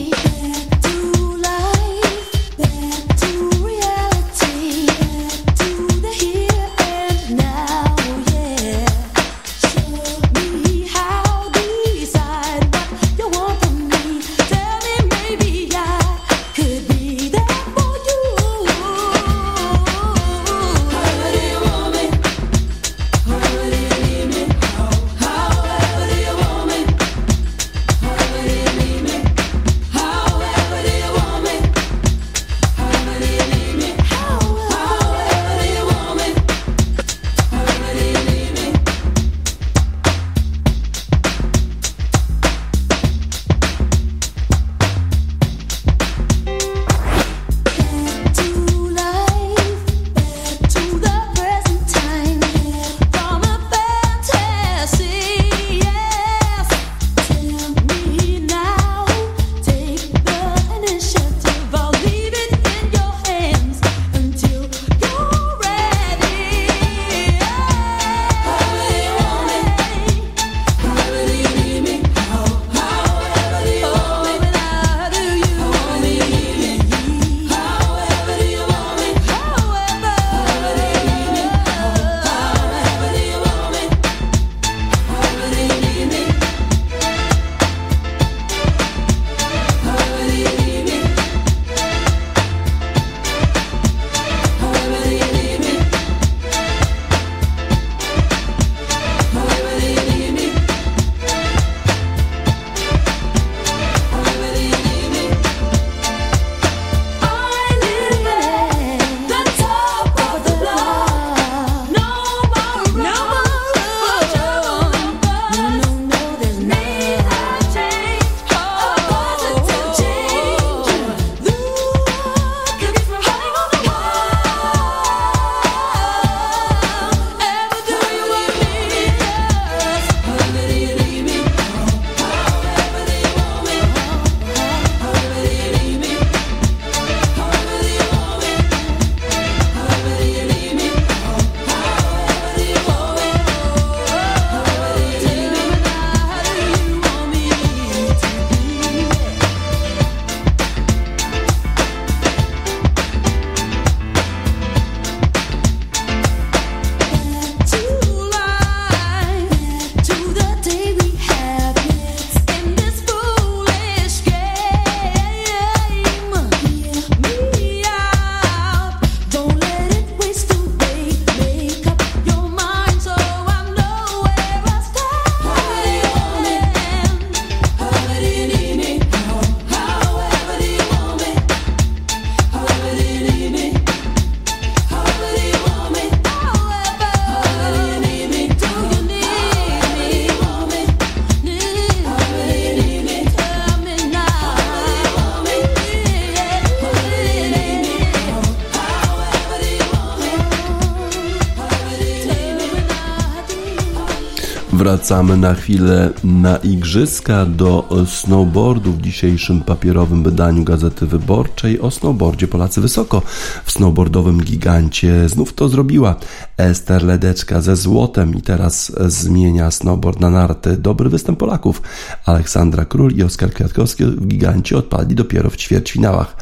[205.04, 211.80] Wracamy na chwilę na igrzyska do snowboardu w dzisiejszym papierowym wydaniu Gazety Wyborczej.
[211.80, 213.22] O snowboardzie Polacy wysoko
[213.64, 215.28] w snowboardowym gigancie.
[215.28, 216.16] Znów to zrobiła
[216.56, 220.76] Ester Ledeczka ze złotem i teraz zmienia snowboard na narty.
[220.76, 221.82] Dobry występ Polaków.
[222.24, 226.36] Aleksandra Król i Oskar Kwiatkowski w gigancie odpadli dopiero w ćwierćfinałach.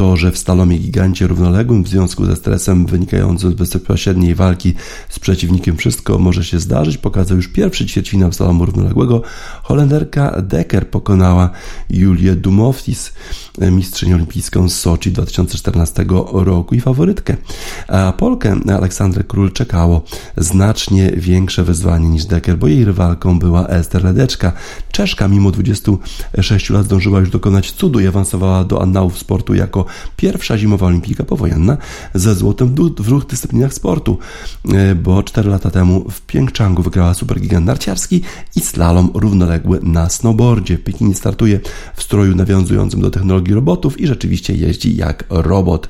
[0.00, 4.74] To, że w slalomie gigancie równoległym w związku ze stresem wynikającym z bezpośredniej walki
[5.08, 9.22] z przeciwnikiem wszystko może się zdarzyć, pokazał już pierwszy ćwierćfinał slalomu równoległego.
[9.62, 11.50] Holenderka Decker pokonała
[11.90, 13.12] Julię Dumoftis,
[13.58, 17.36] mistrzynię olimpijską z Soczi 2014 roku i faworytkę.
[17.88, 20.02] A Polkę Aleksandrę Król czekało
[20.36, 24.52] znacznie większe wyzwanie niż Decker, bo jej rywalką była Ester Ledeczka.
[24.92, 30.58] Czeszka mimo 26 lat zdążyła już dokonać cudu i awansowała do annałów sportu jako pierwsza
[30.58, 31.76] zimowa olimpijka powojenna
[32.14, 34.18] ze złotem w dwóch dyscyplinach sportu,
[34.72, 38.22] e, bo 4 lata temu w Pjęczangu wygrała supergigant narciarski
[38.56, 40.78] i slalom równoległy na snowboardzie.
[40.78, 41.60] Pekin startuje
[41.96, 45.88] w stroju nawiązującym do technologii robotów i rzeczywiście jeździ jak robot.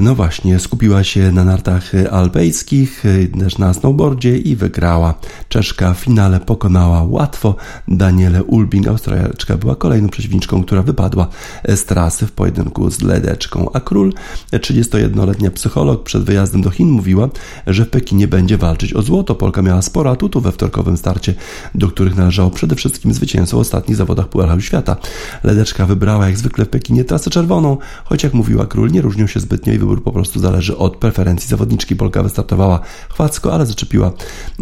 [0.00, 3.04] No właśnie, skupiła się na nartach alpejskich,
[3.40, 5.14] też na snowboardzie i wygrała.
[5.48, 7.54] Czeszka w finale pokonała łatwo
[7.88, 8.88] Daniele Ulbing.
[8.88, 11.28] Australijczka była kolejną przeciwniczką, która wypadła
[11.68, 13.70] z trasy w pojedynku z Ledeczką.
[13.72, 14.12] A król,
[14.52, 17.28] 31-letnia psycholog, przed wyjazdem do Chin mówiła,
[17.66, 19.34] że w Pekinie będzie walczyć o złoto.
[19.34, 21.34] Polka miała sporo atutów we wtorkowym starcie,
[21.74, 24.96] do których należało przede wszystkim zwycięstwo w ostatnich zawodach Pucharu Świata.
[25.44, 29.40] Ledeczka wybrała jak zwykle w Pekinie trasę czerwoną, choć jak mówiła król, nie różnią się
[29.40, 31.96] zbytnio i wybór po prostu zależy od preferencji zawodniczki.
[31.96, 34.12] Polka wystartowała chwacko, ale zaczepiła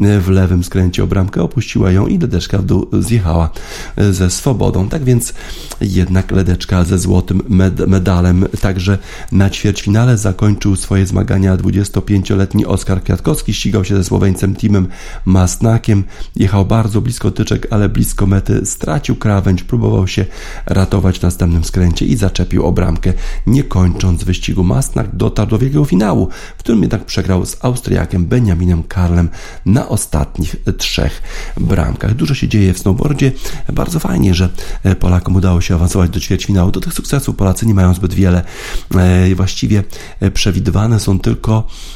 [0.02, 3.50] e, w lewym skręcie o bramkę, opuściła ją i Ledeczka w dół zjechała
[3.96, 4.88] e, ze swobodą.
[4.88, 5.34] Tak więc
[5.80, 8.98] jednak Ledeczka ze złotym med medalem także
[9.32, 13.54] na ćwierćfinale zakończył swoje zmagania 25-letni Oskar Kwiatkowski.
[13.54, 14.88] Ścigał się ze Słoweńcem Timem
[15.24, 16.04] Masnakiem.
[16.36, 20.24] Jechał bardzo blisko tyczek, ale blisko mety stracił krawędź, próbował się
[20.66, 23.12] ratować w następnym skręcie i zaczepił o bramkę,
[23.46, 24.64] nie kończąc wyścigu.
[24.64, 29.28] Masnak dotarł do wielkiego finału, w którym jednak przegrał z Austriakiem Benjaminem Karlem
[29.66, 31.22] na ostatnich trzech
[31.56, 32.14] bramkach.
[32.14, 33.32] Dużo się dzieje w snowboardzie.
[33.72, 34.48] Bardzo fajnie, że
[35.00, 36.70] Polakom udało się awansować do ćwierćfinału.
[36.70, 38.42] Do tych sukcesów Polacy nie mają zbyt wiele.
[38.94, 39.84] E, właściwie
[40.34, 41.68] przewidywane są tylko,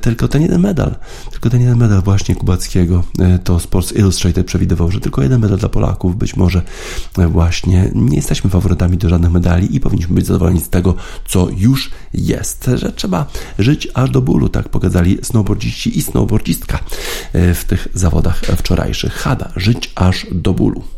[0.00, 0.94] tylko ten jeden medal.
[1.30, 3.04] Tylko ten jeden medal właśnie Kubackiego.
[3.18, 6.16] E, to Sports Illustrated przewidywał, że tylko jeden medal dla Polaków.
[6.16, 6.62] Być może
[7.28, 10.94] właśnie nie jesteśmy faworytami do żadnych medali i powinniśmy być zadowoleni z tego,
[11.28, 13.26] co już jest, że trzeba
[13.58, 16.78] żyć aż do bólu, tak pokazali snowboardziści i snowboardzistka
[17.32, 19.12] e, w tych zawodach wczorajszych.
[19.12, 20.97] Hada, żyć aż do bólu.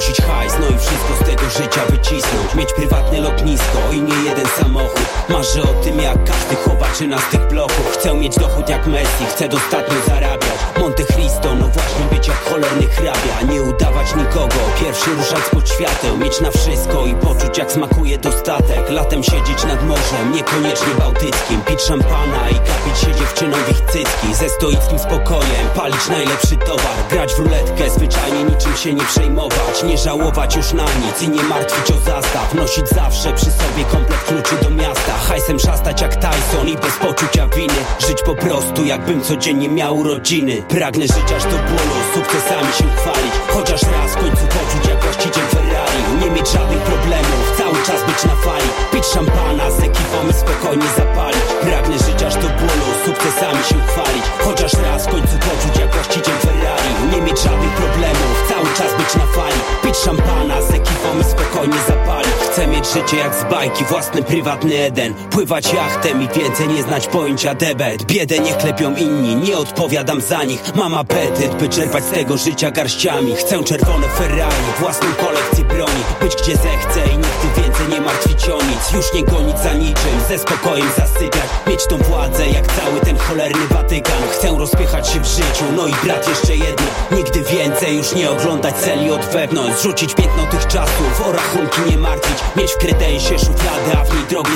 [0.00, 2.54] Artystą Kosić hajs, no i wszystko z tego życia wycisnąć.
[2.54, 4.99] Mieć prywatne lotnisko i nie jeden samochód
[5.30, 7.90] Marzę o tym jak każdy chowaczyna z tych bloków.
[7.92, 10.60] Chcę mieć dochód jak Messi, chcę dostatnio zarabiać.
[10.80, 13.52] Monte Cristo, no właśnie być jak cholerny hrabia.
[13.52, 18.90] Nie udawać nikogo, pierwszy ruszać pod świateł Mieć na wszystko i poczuć jak smakuje dostatek.
[18.90, 21.60] Latem siedzieć nad morzem, niekoniecznie bałtyckim.
[21.62, 24.34] Pić szampana i kapić się dziewczyną w ich cycki.
[24.34, 26.96] Ze stoickim spokojem, palić najlepszy towar.
[27.10, 29.82] Grać w ruletkę, zwyczajnie niczym się nie przejmować.
[29.84, 32.54] Nie żałować już na nic i nie martwić o zastaw.
[32.54, 37.46] Nosić zawsze przy sobie komplet kluczy do miasta Hajsem szastać jak Tyson i bez poczucia
[37.46, 37.80] winy.
[38.08, 43.34] Żyć po prostu jakbym codziennie miał urodziny Pragnę żyć aż do bólu, sukcesami się chwalić.
[43.48, 46.00] Chociaż raz w końcu poczuć jak właściciel Ferrari.
[46.20, 48.68] Nie mieć żadnych problemów, cały czas być na fali.
[48.92, 51.44] Pić szampana z ekipą i spokojnie zapalić.
[51.62, 54.24] Pragnę żyć aż do bólu, sukcesami się chwalić.
[54.44, 56.90] Chociaż raz w końcu poczuć jak właściciel Ferrari.
[57.12, 59.60] Nie mieć żadnych problemów, cały czas być na fali.
[59.82, 62.34] Pić szampana z ekipą i spokojnie zapalić.
[62.52, 67.06] Chcę mieć życie jak z bajki, własny prywatny Eden Pływać jachtem i więcej nie znać
[67.06, 68.04] pojęcia debet.
[68.04, 70.62] Biedę nie klepią inni, nie odpowiadam za nich.
[70.74, 73.34] Mam apetyt, by czerpać z tego życia garściami.
[73.34, 76.02] Chcę czerwone Ferrari, własną kolekcję broni.
[76.20, 78.92] Być gdzie zechcę i nigdy więcej nie martwić o nic.
[78.94, 81.50] Już nie gonić za niczym, ze spokojem zasypiać.
[81.66, 84.22] Mieć tą władzę jak cały ten cholerny Watykan.
[84.30, 86.86] Chcę rozpychać się w życiu, no i brat jeszcze jedno.
[87.16, 89.78] Nigdy więcej już nie oglądać celi od wewnątrz.
[89.80, 92.38] Zrzucić piętno tych czasów, o rachunki nie martwić.
[92.56, 94.50] Mieć w kredensie szufladę, a w niej drogie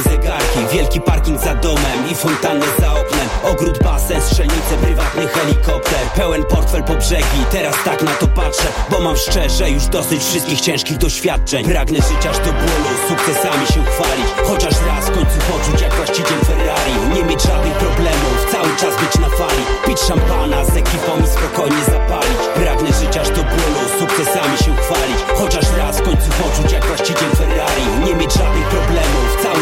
[0.72, 3.28] Wielki parking za domem i fontannę za oknem.
[3.44, 6.00] Ogród, basen, strzelnice, prywatny helikopter.
[6.16, 10.60] Pełen portfel po brzegi, teraz tak na to patrzę Bo mam szczerze już dosyć wszystkich
[10.60, 11.64] ciężkich doświadczeń.
[11.64, 14.26] Pragnę żyć aż do bólu, sukcesami się chwalić.
[14.48, 16.92] Chociaż raz w końcu poczuć jak właściciel Ferrari.
[17.14, 19.64] Nie mieć żadnych problemów, cały czas być na fali.
[19.86, 22.38] Pić szampana z ekipą i spokojnie zapalić.
[22.54, 25.18] Pragnę żyć aż do bólu, sukcesami się chwalić.
[25.38, 27.84] Chociaż raz w końcu poczuć jak właściciel Ferrari.
[28.04, 28.83] Nie mieć żadnych problemów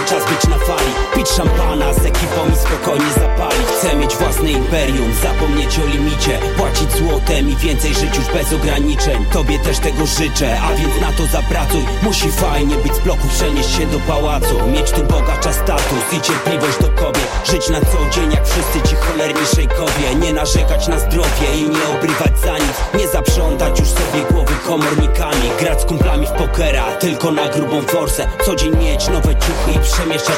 [0.04, 0.92] czas być na fali.
[1.14, 3.66] Pić szampana z ekipą i spokojnie zapalić.
[3.78, 6.38] Chcę mieć własne imperium, zapomnieć o limicie.
[6.56, 9.26] Płacić złotem i więcej żyć już bez ograniczeń.
[9.32, 11.84] Tobie też tego życzę, a więc na to zapracuj.
[12.02, 14.66] Musi fajnie być z bloku, przenieść się do pałacu.
[14.72, 17.28] Mieć tu bogacza status i cierpliwość do kobiet.
[17.44, 20.14] Żyć na co dzień jak wszyscy ci cholerni szejkowie.
[20.20, 22.76] Nie narzekać na zdrowie i nie obrywać za nic.
[22.94, 25.50] Nie zaprzątać już sobie głowy komornikami.
[25.60, 28.28] Grać z kumplami w pokera, tylko na grubą forsę.
[28.44, 30.36] Co dzień mieć nowe ciuchy i przemieszczać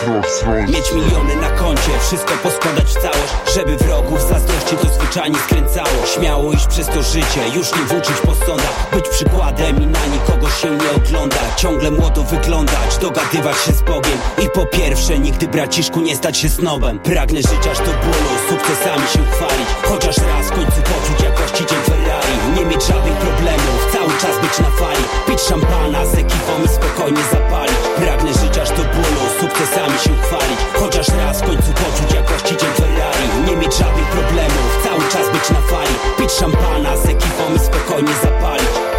[0.68, 6.06] Mieć miliony na koncie, wszystko poskładać w całość Żeby wrogów zazdrości to zwyczajnie skręcało.
[6.14, 8.90] Śmiało iść przez to życie, już nie włóczyć po sądach.
[8.92, 11.36] Być przykładem i na nikogo się nie ogląda.
[11.56, 14.18] Ciągle młodo wyglądać, dogadywać się z Bogiem.
[14.44, 16.98] I po pierwsze, nigdy braciszku nie stać się snobem.
[16.98, 19.68] Pragnę żyć aż do bólu, sukcesami się chwalić.
[19.82, 22.13] Chociaż raz w końcu poczuć jak właściciel Ferrari
[22.56, 25.04] Nie mieć żadnych problemów, cały czas być na fali.
[25.26, 27.78] Pić szampana z ekipą i spokojnie zapalić.
[27.96, 30.60] Pragnę żyć aż do bólu, sukcesami się chwalić.
[30.80, 35.50] Chociaż raz w końcu poczuć jak właściciel Ferrari Nie mieć żadnych problemów, cały czas być
[35.50, 35.94] na fali.
[36.18, 38.93] Pić szampana z ekipą i spokojnie zapalić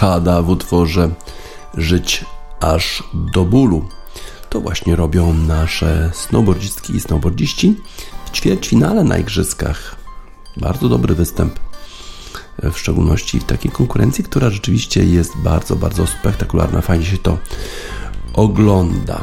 [0.00, 1.10] Hada w utworze
[1.74, 2.24] Żyć
[2.60, 3.88] aż do bólu.
[4.50, 7.80] To właśnie robią nasze snowboardzistki i snowboardziści
[8.24, 9.96] w ćwierćfinale na igrzyskach.
[10.56, 11.60] Bardzo dobry występ,
[12.72, 16.80] w szczególności w takiej konkurencji, która rzeczywiście jest bardzo, bardzo spektakularna.
[16.80, 17.38] Fajnie się to
[18.34, 19.20] ogląda.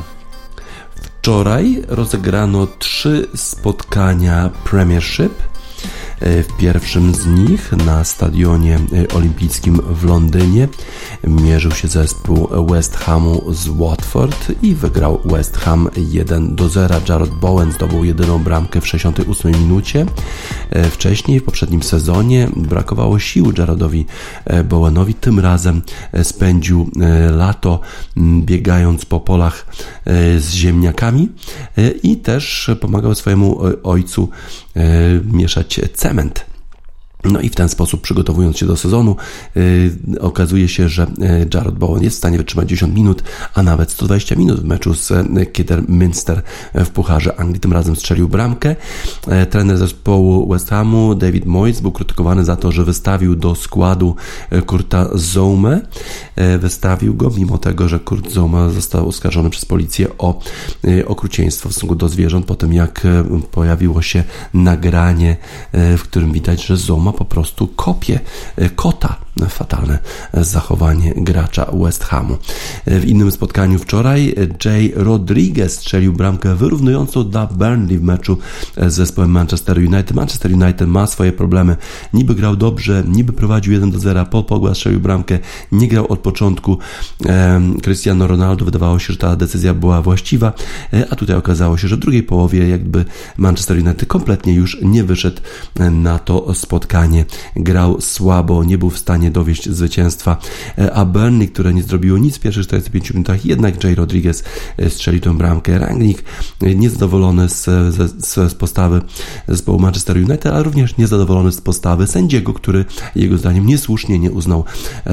[0.95, 5.33] Wczoraj rozegrano trzy spotkania Premiership–
[6.21, 10.67] w pierwszym z nich na stadionie e, olimpijskim w Londynie
[11.23, 16.95] mierzył się zespół West Hamu z Watford i wygrał West Ham 1 do 0.
[17.09, 20.05] Jared Bowen zdobył jedyną bramkę w 68 minucie.
[20.69, 24.05] E, wcześniej w poprzednim sezonie brakowało sił Jaredowi
[24.65, 25.13] Bowenowi.
[25.13, 25.81] Tym razem
[26.23, 26.89] spędził
[27.31, 27.79] lato
[28.17, 29.65] biegając po polach
[30.37, 31.29] z ziemniakami
[32.03, 34.29] i też pomagał swojemu ojcu
[35.33, 36.45] mieszać cement.
[37.23, 39.15] No i w ten sposób, przygotowując się do sezonu,
[39.55, 43.91] yy, okazuje się, że y, Jared Bowen jest w stanie wytrzymać 10 minut, a nawet
[43.91, 46.41] 120 minut w meczu z y, Kidderminster
[46.73, 47.59] w Pucharze Anglii.
[47.59, 48.75] Tym razem strzelił bramkę.
[49.43, 54.15] Y, trener zespołu West Hamu, David Moyes, był krytykowany za to, że wystawił do składu
[54.65, 55.81] Kurta Zoumę.
[56.59, 60.39] Wystawił go, mimo tego, że Kurt Zouma został oskarżony przez policję o
[61.07, 63.07] okrucieństwo w stosunku do zwierząt, po tym jak
[63.51, 65.37] pojawiło się nagranie,
[65.73, 68.19] w którym widać, że Zouma po prostu kopie
[68.55, 69.15] e, kota.
[69.49, 69.99] Fatalne
[70.33, 72.37] zachowanie gracza West Hamu.
[72.85, 74.35] E, w innym spotkaniu wczoraj
[74.65, 78.37] Jay Rodriguez strzelił bramkę wyrównującą dla Burnley w meczu
[78.77, 80.13] z zespołem Manchester United.
[80.13, 81.75] Manchester United ma swoje problemy.
[82.13, 84.25] Niby grał dobrze, niby prowadził 1 do 0.
[84.25, 85.39] Paul Pogba strzelił bramkę,
[85.71, 86.77] nie grał od początku.
[87.83, 90.53] Cristiano Ronaldo wydawało się, że ta decyzja była właściwa,
[90.93, 93.05] e, a tutaj okazało się, że w drugiej połowie jakby
[93.37, 95.41] Manchester United kompletnie już nie wyszedł
[95.91, 96.96] na to spotkanie
[97.55, 100.37] Grał słabo, nie był w stanie dowieść zwycięstwa,
[100.77, 104.43] e, a Burnley, które nie zrobiło nic w pierwszych 45 minutach, jednak Jay Rodriguez
[104.77, 105.79] e, strzelił tę bramkę.
[105.79, 106.23] Rangnick
[106.61, 109.01] e, niezadowolony z, z, z postawy
[109.47, 112.85] zespołu Manchester United, ale również niezadowolony z postawy sędziego, który
[113.15, 114.65] jego zdaniem niesłusznie nie uznał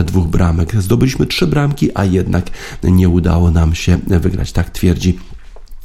[0.05, 0.83] dwóch bramek.
[0.83, 2.51] Zdobyliśmy trzy bramki, a jednak
[2.83, 4.53] nie udało nam się wygrać.
[4.53, 5.19] Tak twierdzi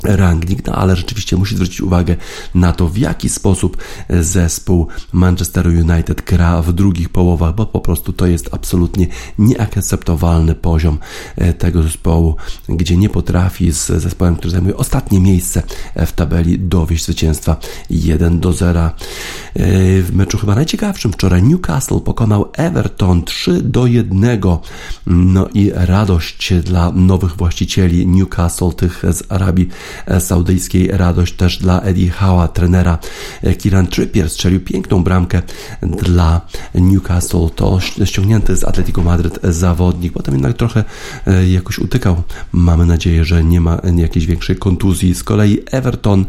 [0.03, 2.15] Rangnick, no ale rzeczywiście musi zwrócić uwagę
[2.55, 3.77] na to, w jaki sposób
[4.09, 10.97] zespół Manchester United gra w drugich połowach, bo po prostu to jest absolutnie nieakceptowalny poziom
[11.35, 12.35] e, tego zespołu,
[12.69, 15.63] gdzie nie potrafi z zespołem, który zajmuje ostatnie miejsce
[15.95, 17.57] w tabeli dowieść zwycięstwa
[17.89, 18.79] 1 do 0.
[18.79, 18.91] E,
[20.01, 24.39] w meczu chyba najciekawszym wczoraj Newcastle pokonał Everton 3 do 1.
[25.07, 29.69] No i radość dla nowych właścicieli Newcastle, tych z Arabii
[30.19, 30.87] saudyjskiej.
[30.87, 32.97] Radość też dla Eddie Howa, trenera
[33.57, 35.41] Kieran Trippier strzelił piękną bramkę
[35.81, 36.41] dla
[36.75, 37.49] Newcastle.
[37.55, 40.13] To ściągnięty z Atletico Madryt zawodnik.
[40.13, 40.83] Potem jednak trochę
[41.27, 42.23] e, jakoś utykał.
[42.51, 45.15] Mamy nadzieję, że nie ma jakiejś większej kontuzji.
[45.15, 46.25] Z kolei Everton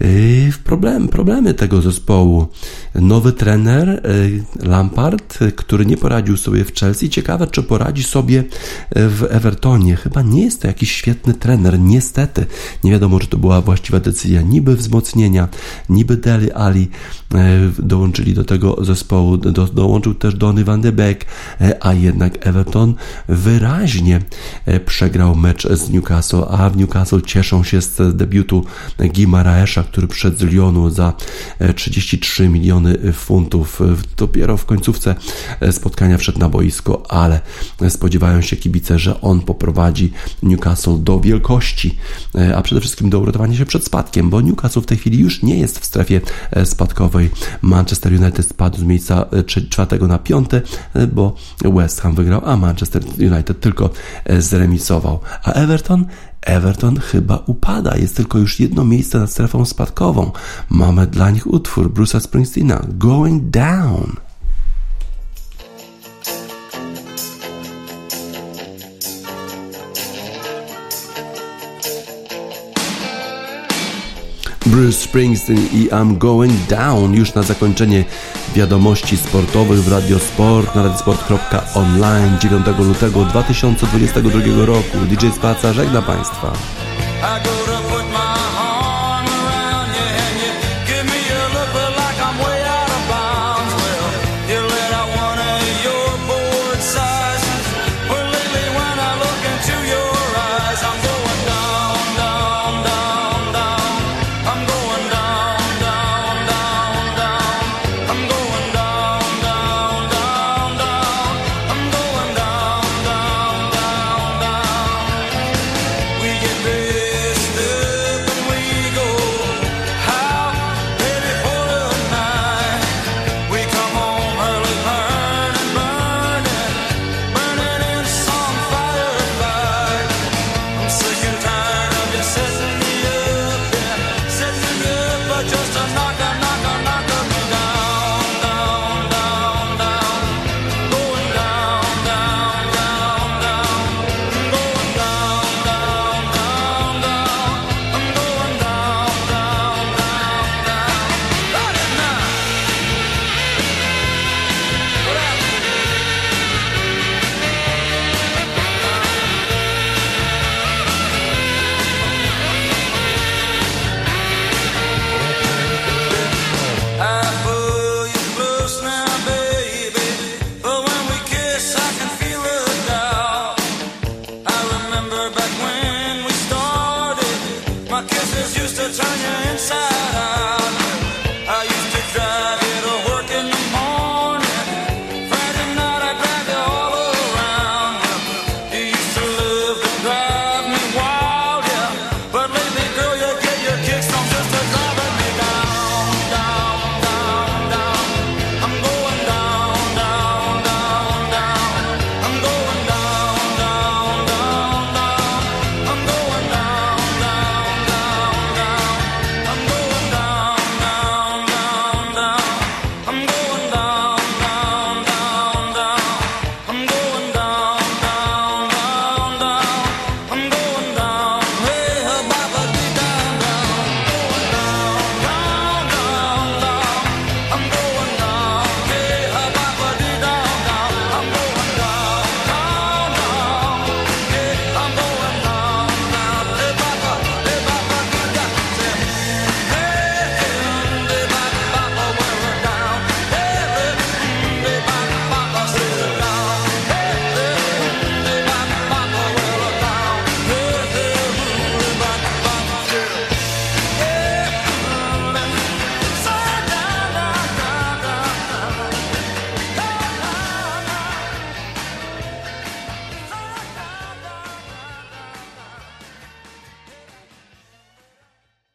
[0.00, 0.04] e,
[0.64, 2.46] problem, problemy tego zespołu.
[2.94, 4.02] Nowy trener
[4.62, 7.10] Lampard, który nie poradził sobie w Chelsea.
[7.10, 8.44] Ciekawe, czy poradzi sobie
[8.90, 9.96] w Evertonie.
[9.96, 12.46] Chyba nie jest to jakiś świetny trener, niestety.
[12.84, 14.42] Nie wiadomo, czy to była właściwa decyzja.
[14.42, 15.48] Niby wzmocnienia,
[15.88, 16.88] niby Deli Ali
[17.78, 21.26] dołączyli do tego zespołu, do, dołączył też Donny van de Beek,
[21.80, 22.94] a jednak Everton
[23.28, 24.20] wyraźnie
[24.86, 28.64] przegrał mecz z Newcastle, a w Newcastle cieszą się z debiutu
[29.12, 31.12] Gimaraesza, który przyszedł z Lyonu za
[31.74, 33.80] 33 miliony funtów.
[34.16, 35.14] Dopiero w końcówce
[35.70, 37.40] spotkania wszedł na boisko, ale
[37.88, 40.12] spodziewają się kibice, że on poprowadzi
[40.42, 41.98] Newcastle do wielkości,
[42.56, 45.58] a przede wszystkim do uratowania się przed spadkiem, bo Newcastle w tej chwili już nie
[45.58, 46.20] jest w strefie
[46.64, 47.30] spadkowej.
[47.62, 49.26] Manchester United spadł z miejsca
[49.70, 50.62] czwartego na piąte,
[51.12, 53.90] bo West Ham wygrał, a Manchester United tylko
[54.38, 55.20] zremisował.
[55.44, 56.06] A Everton
[56.40, 60.30] Everton chyba upada, jest tylko już jedno miejsce nad strefą spadkową.
[60.70, 64.16] Mamy dla nich utwór Bruce'a Springsteena Going Down.
[74.66, 78.04] Bruce Springsteen i I'm Going Down już na zakończenie
[78.54, 84.98] wiadomości sportowych w Radiosport na radiosport.online 9 lutego 2022 roku.
[85.08, 86.52] DJ Spaca żegna Państwa.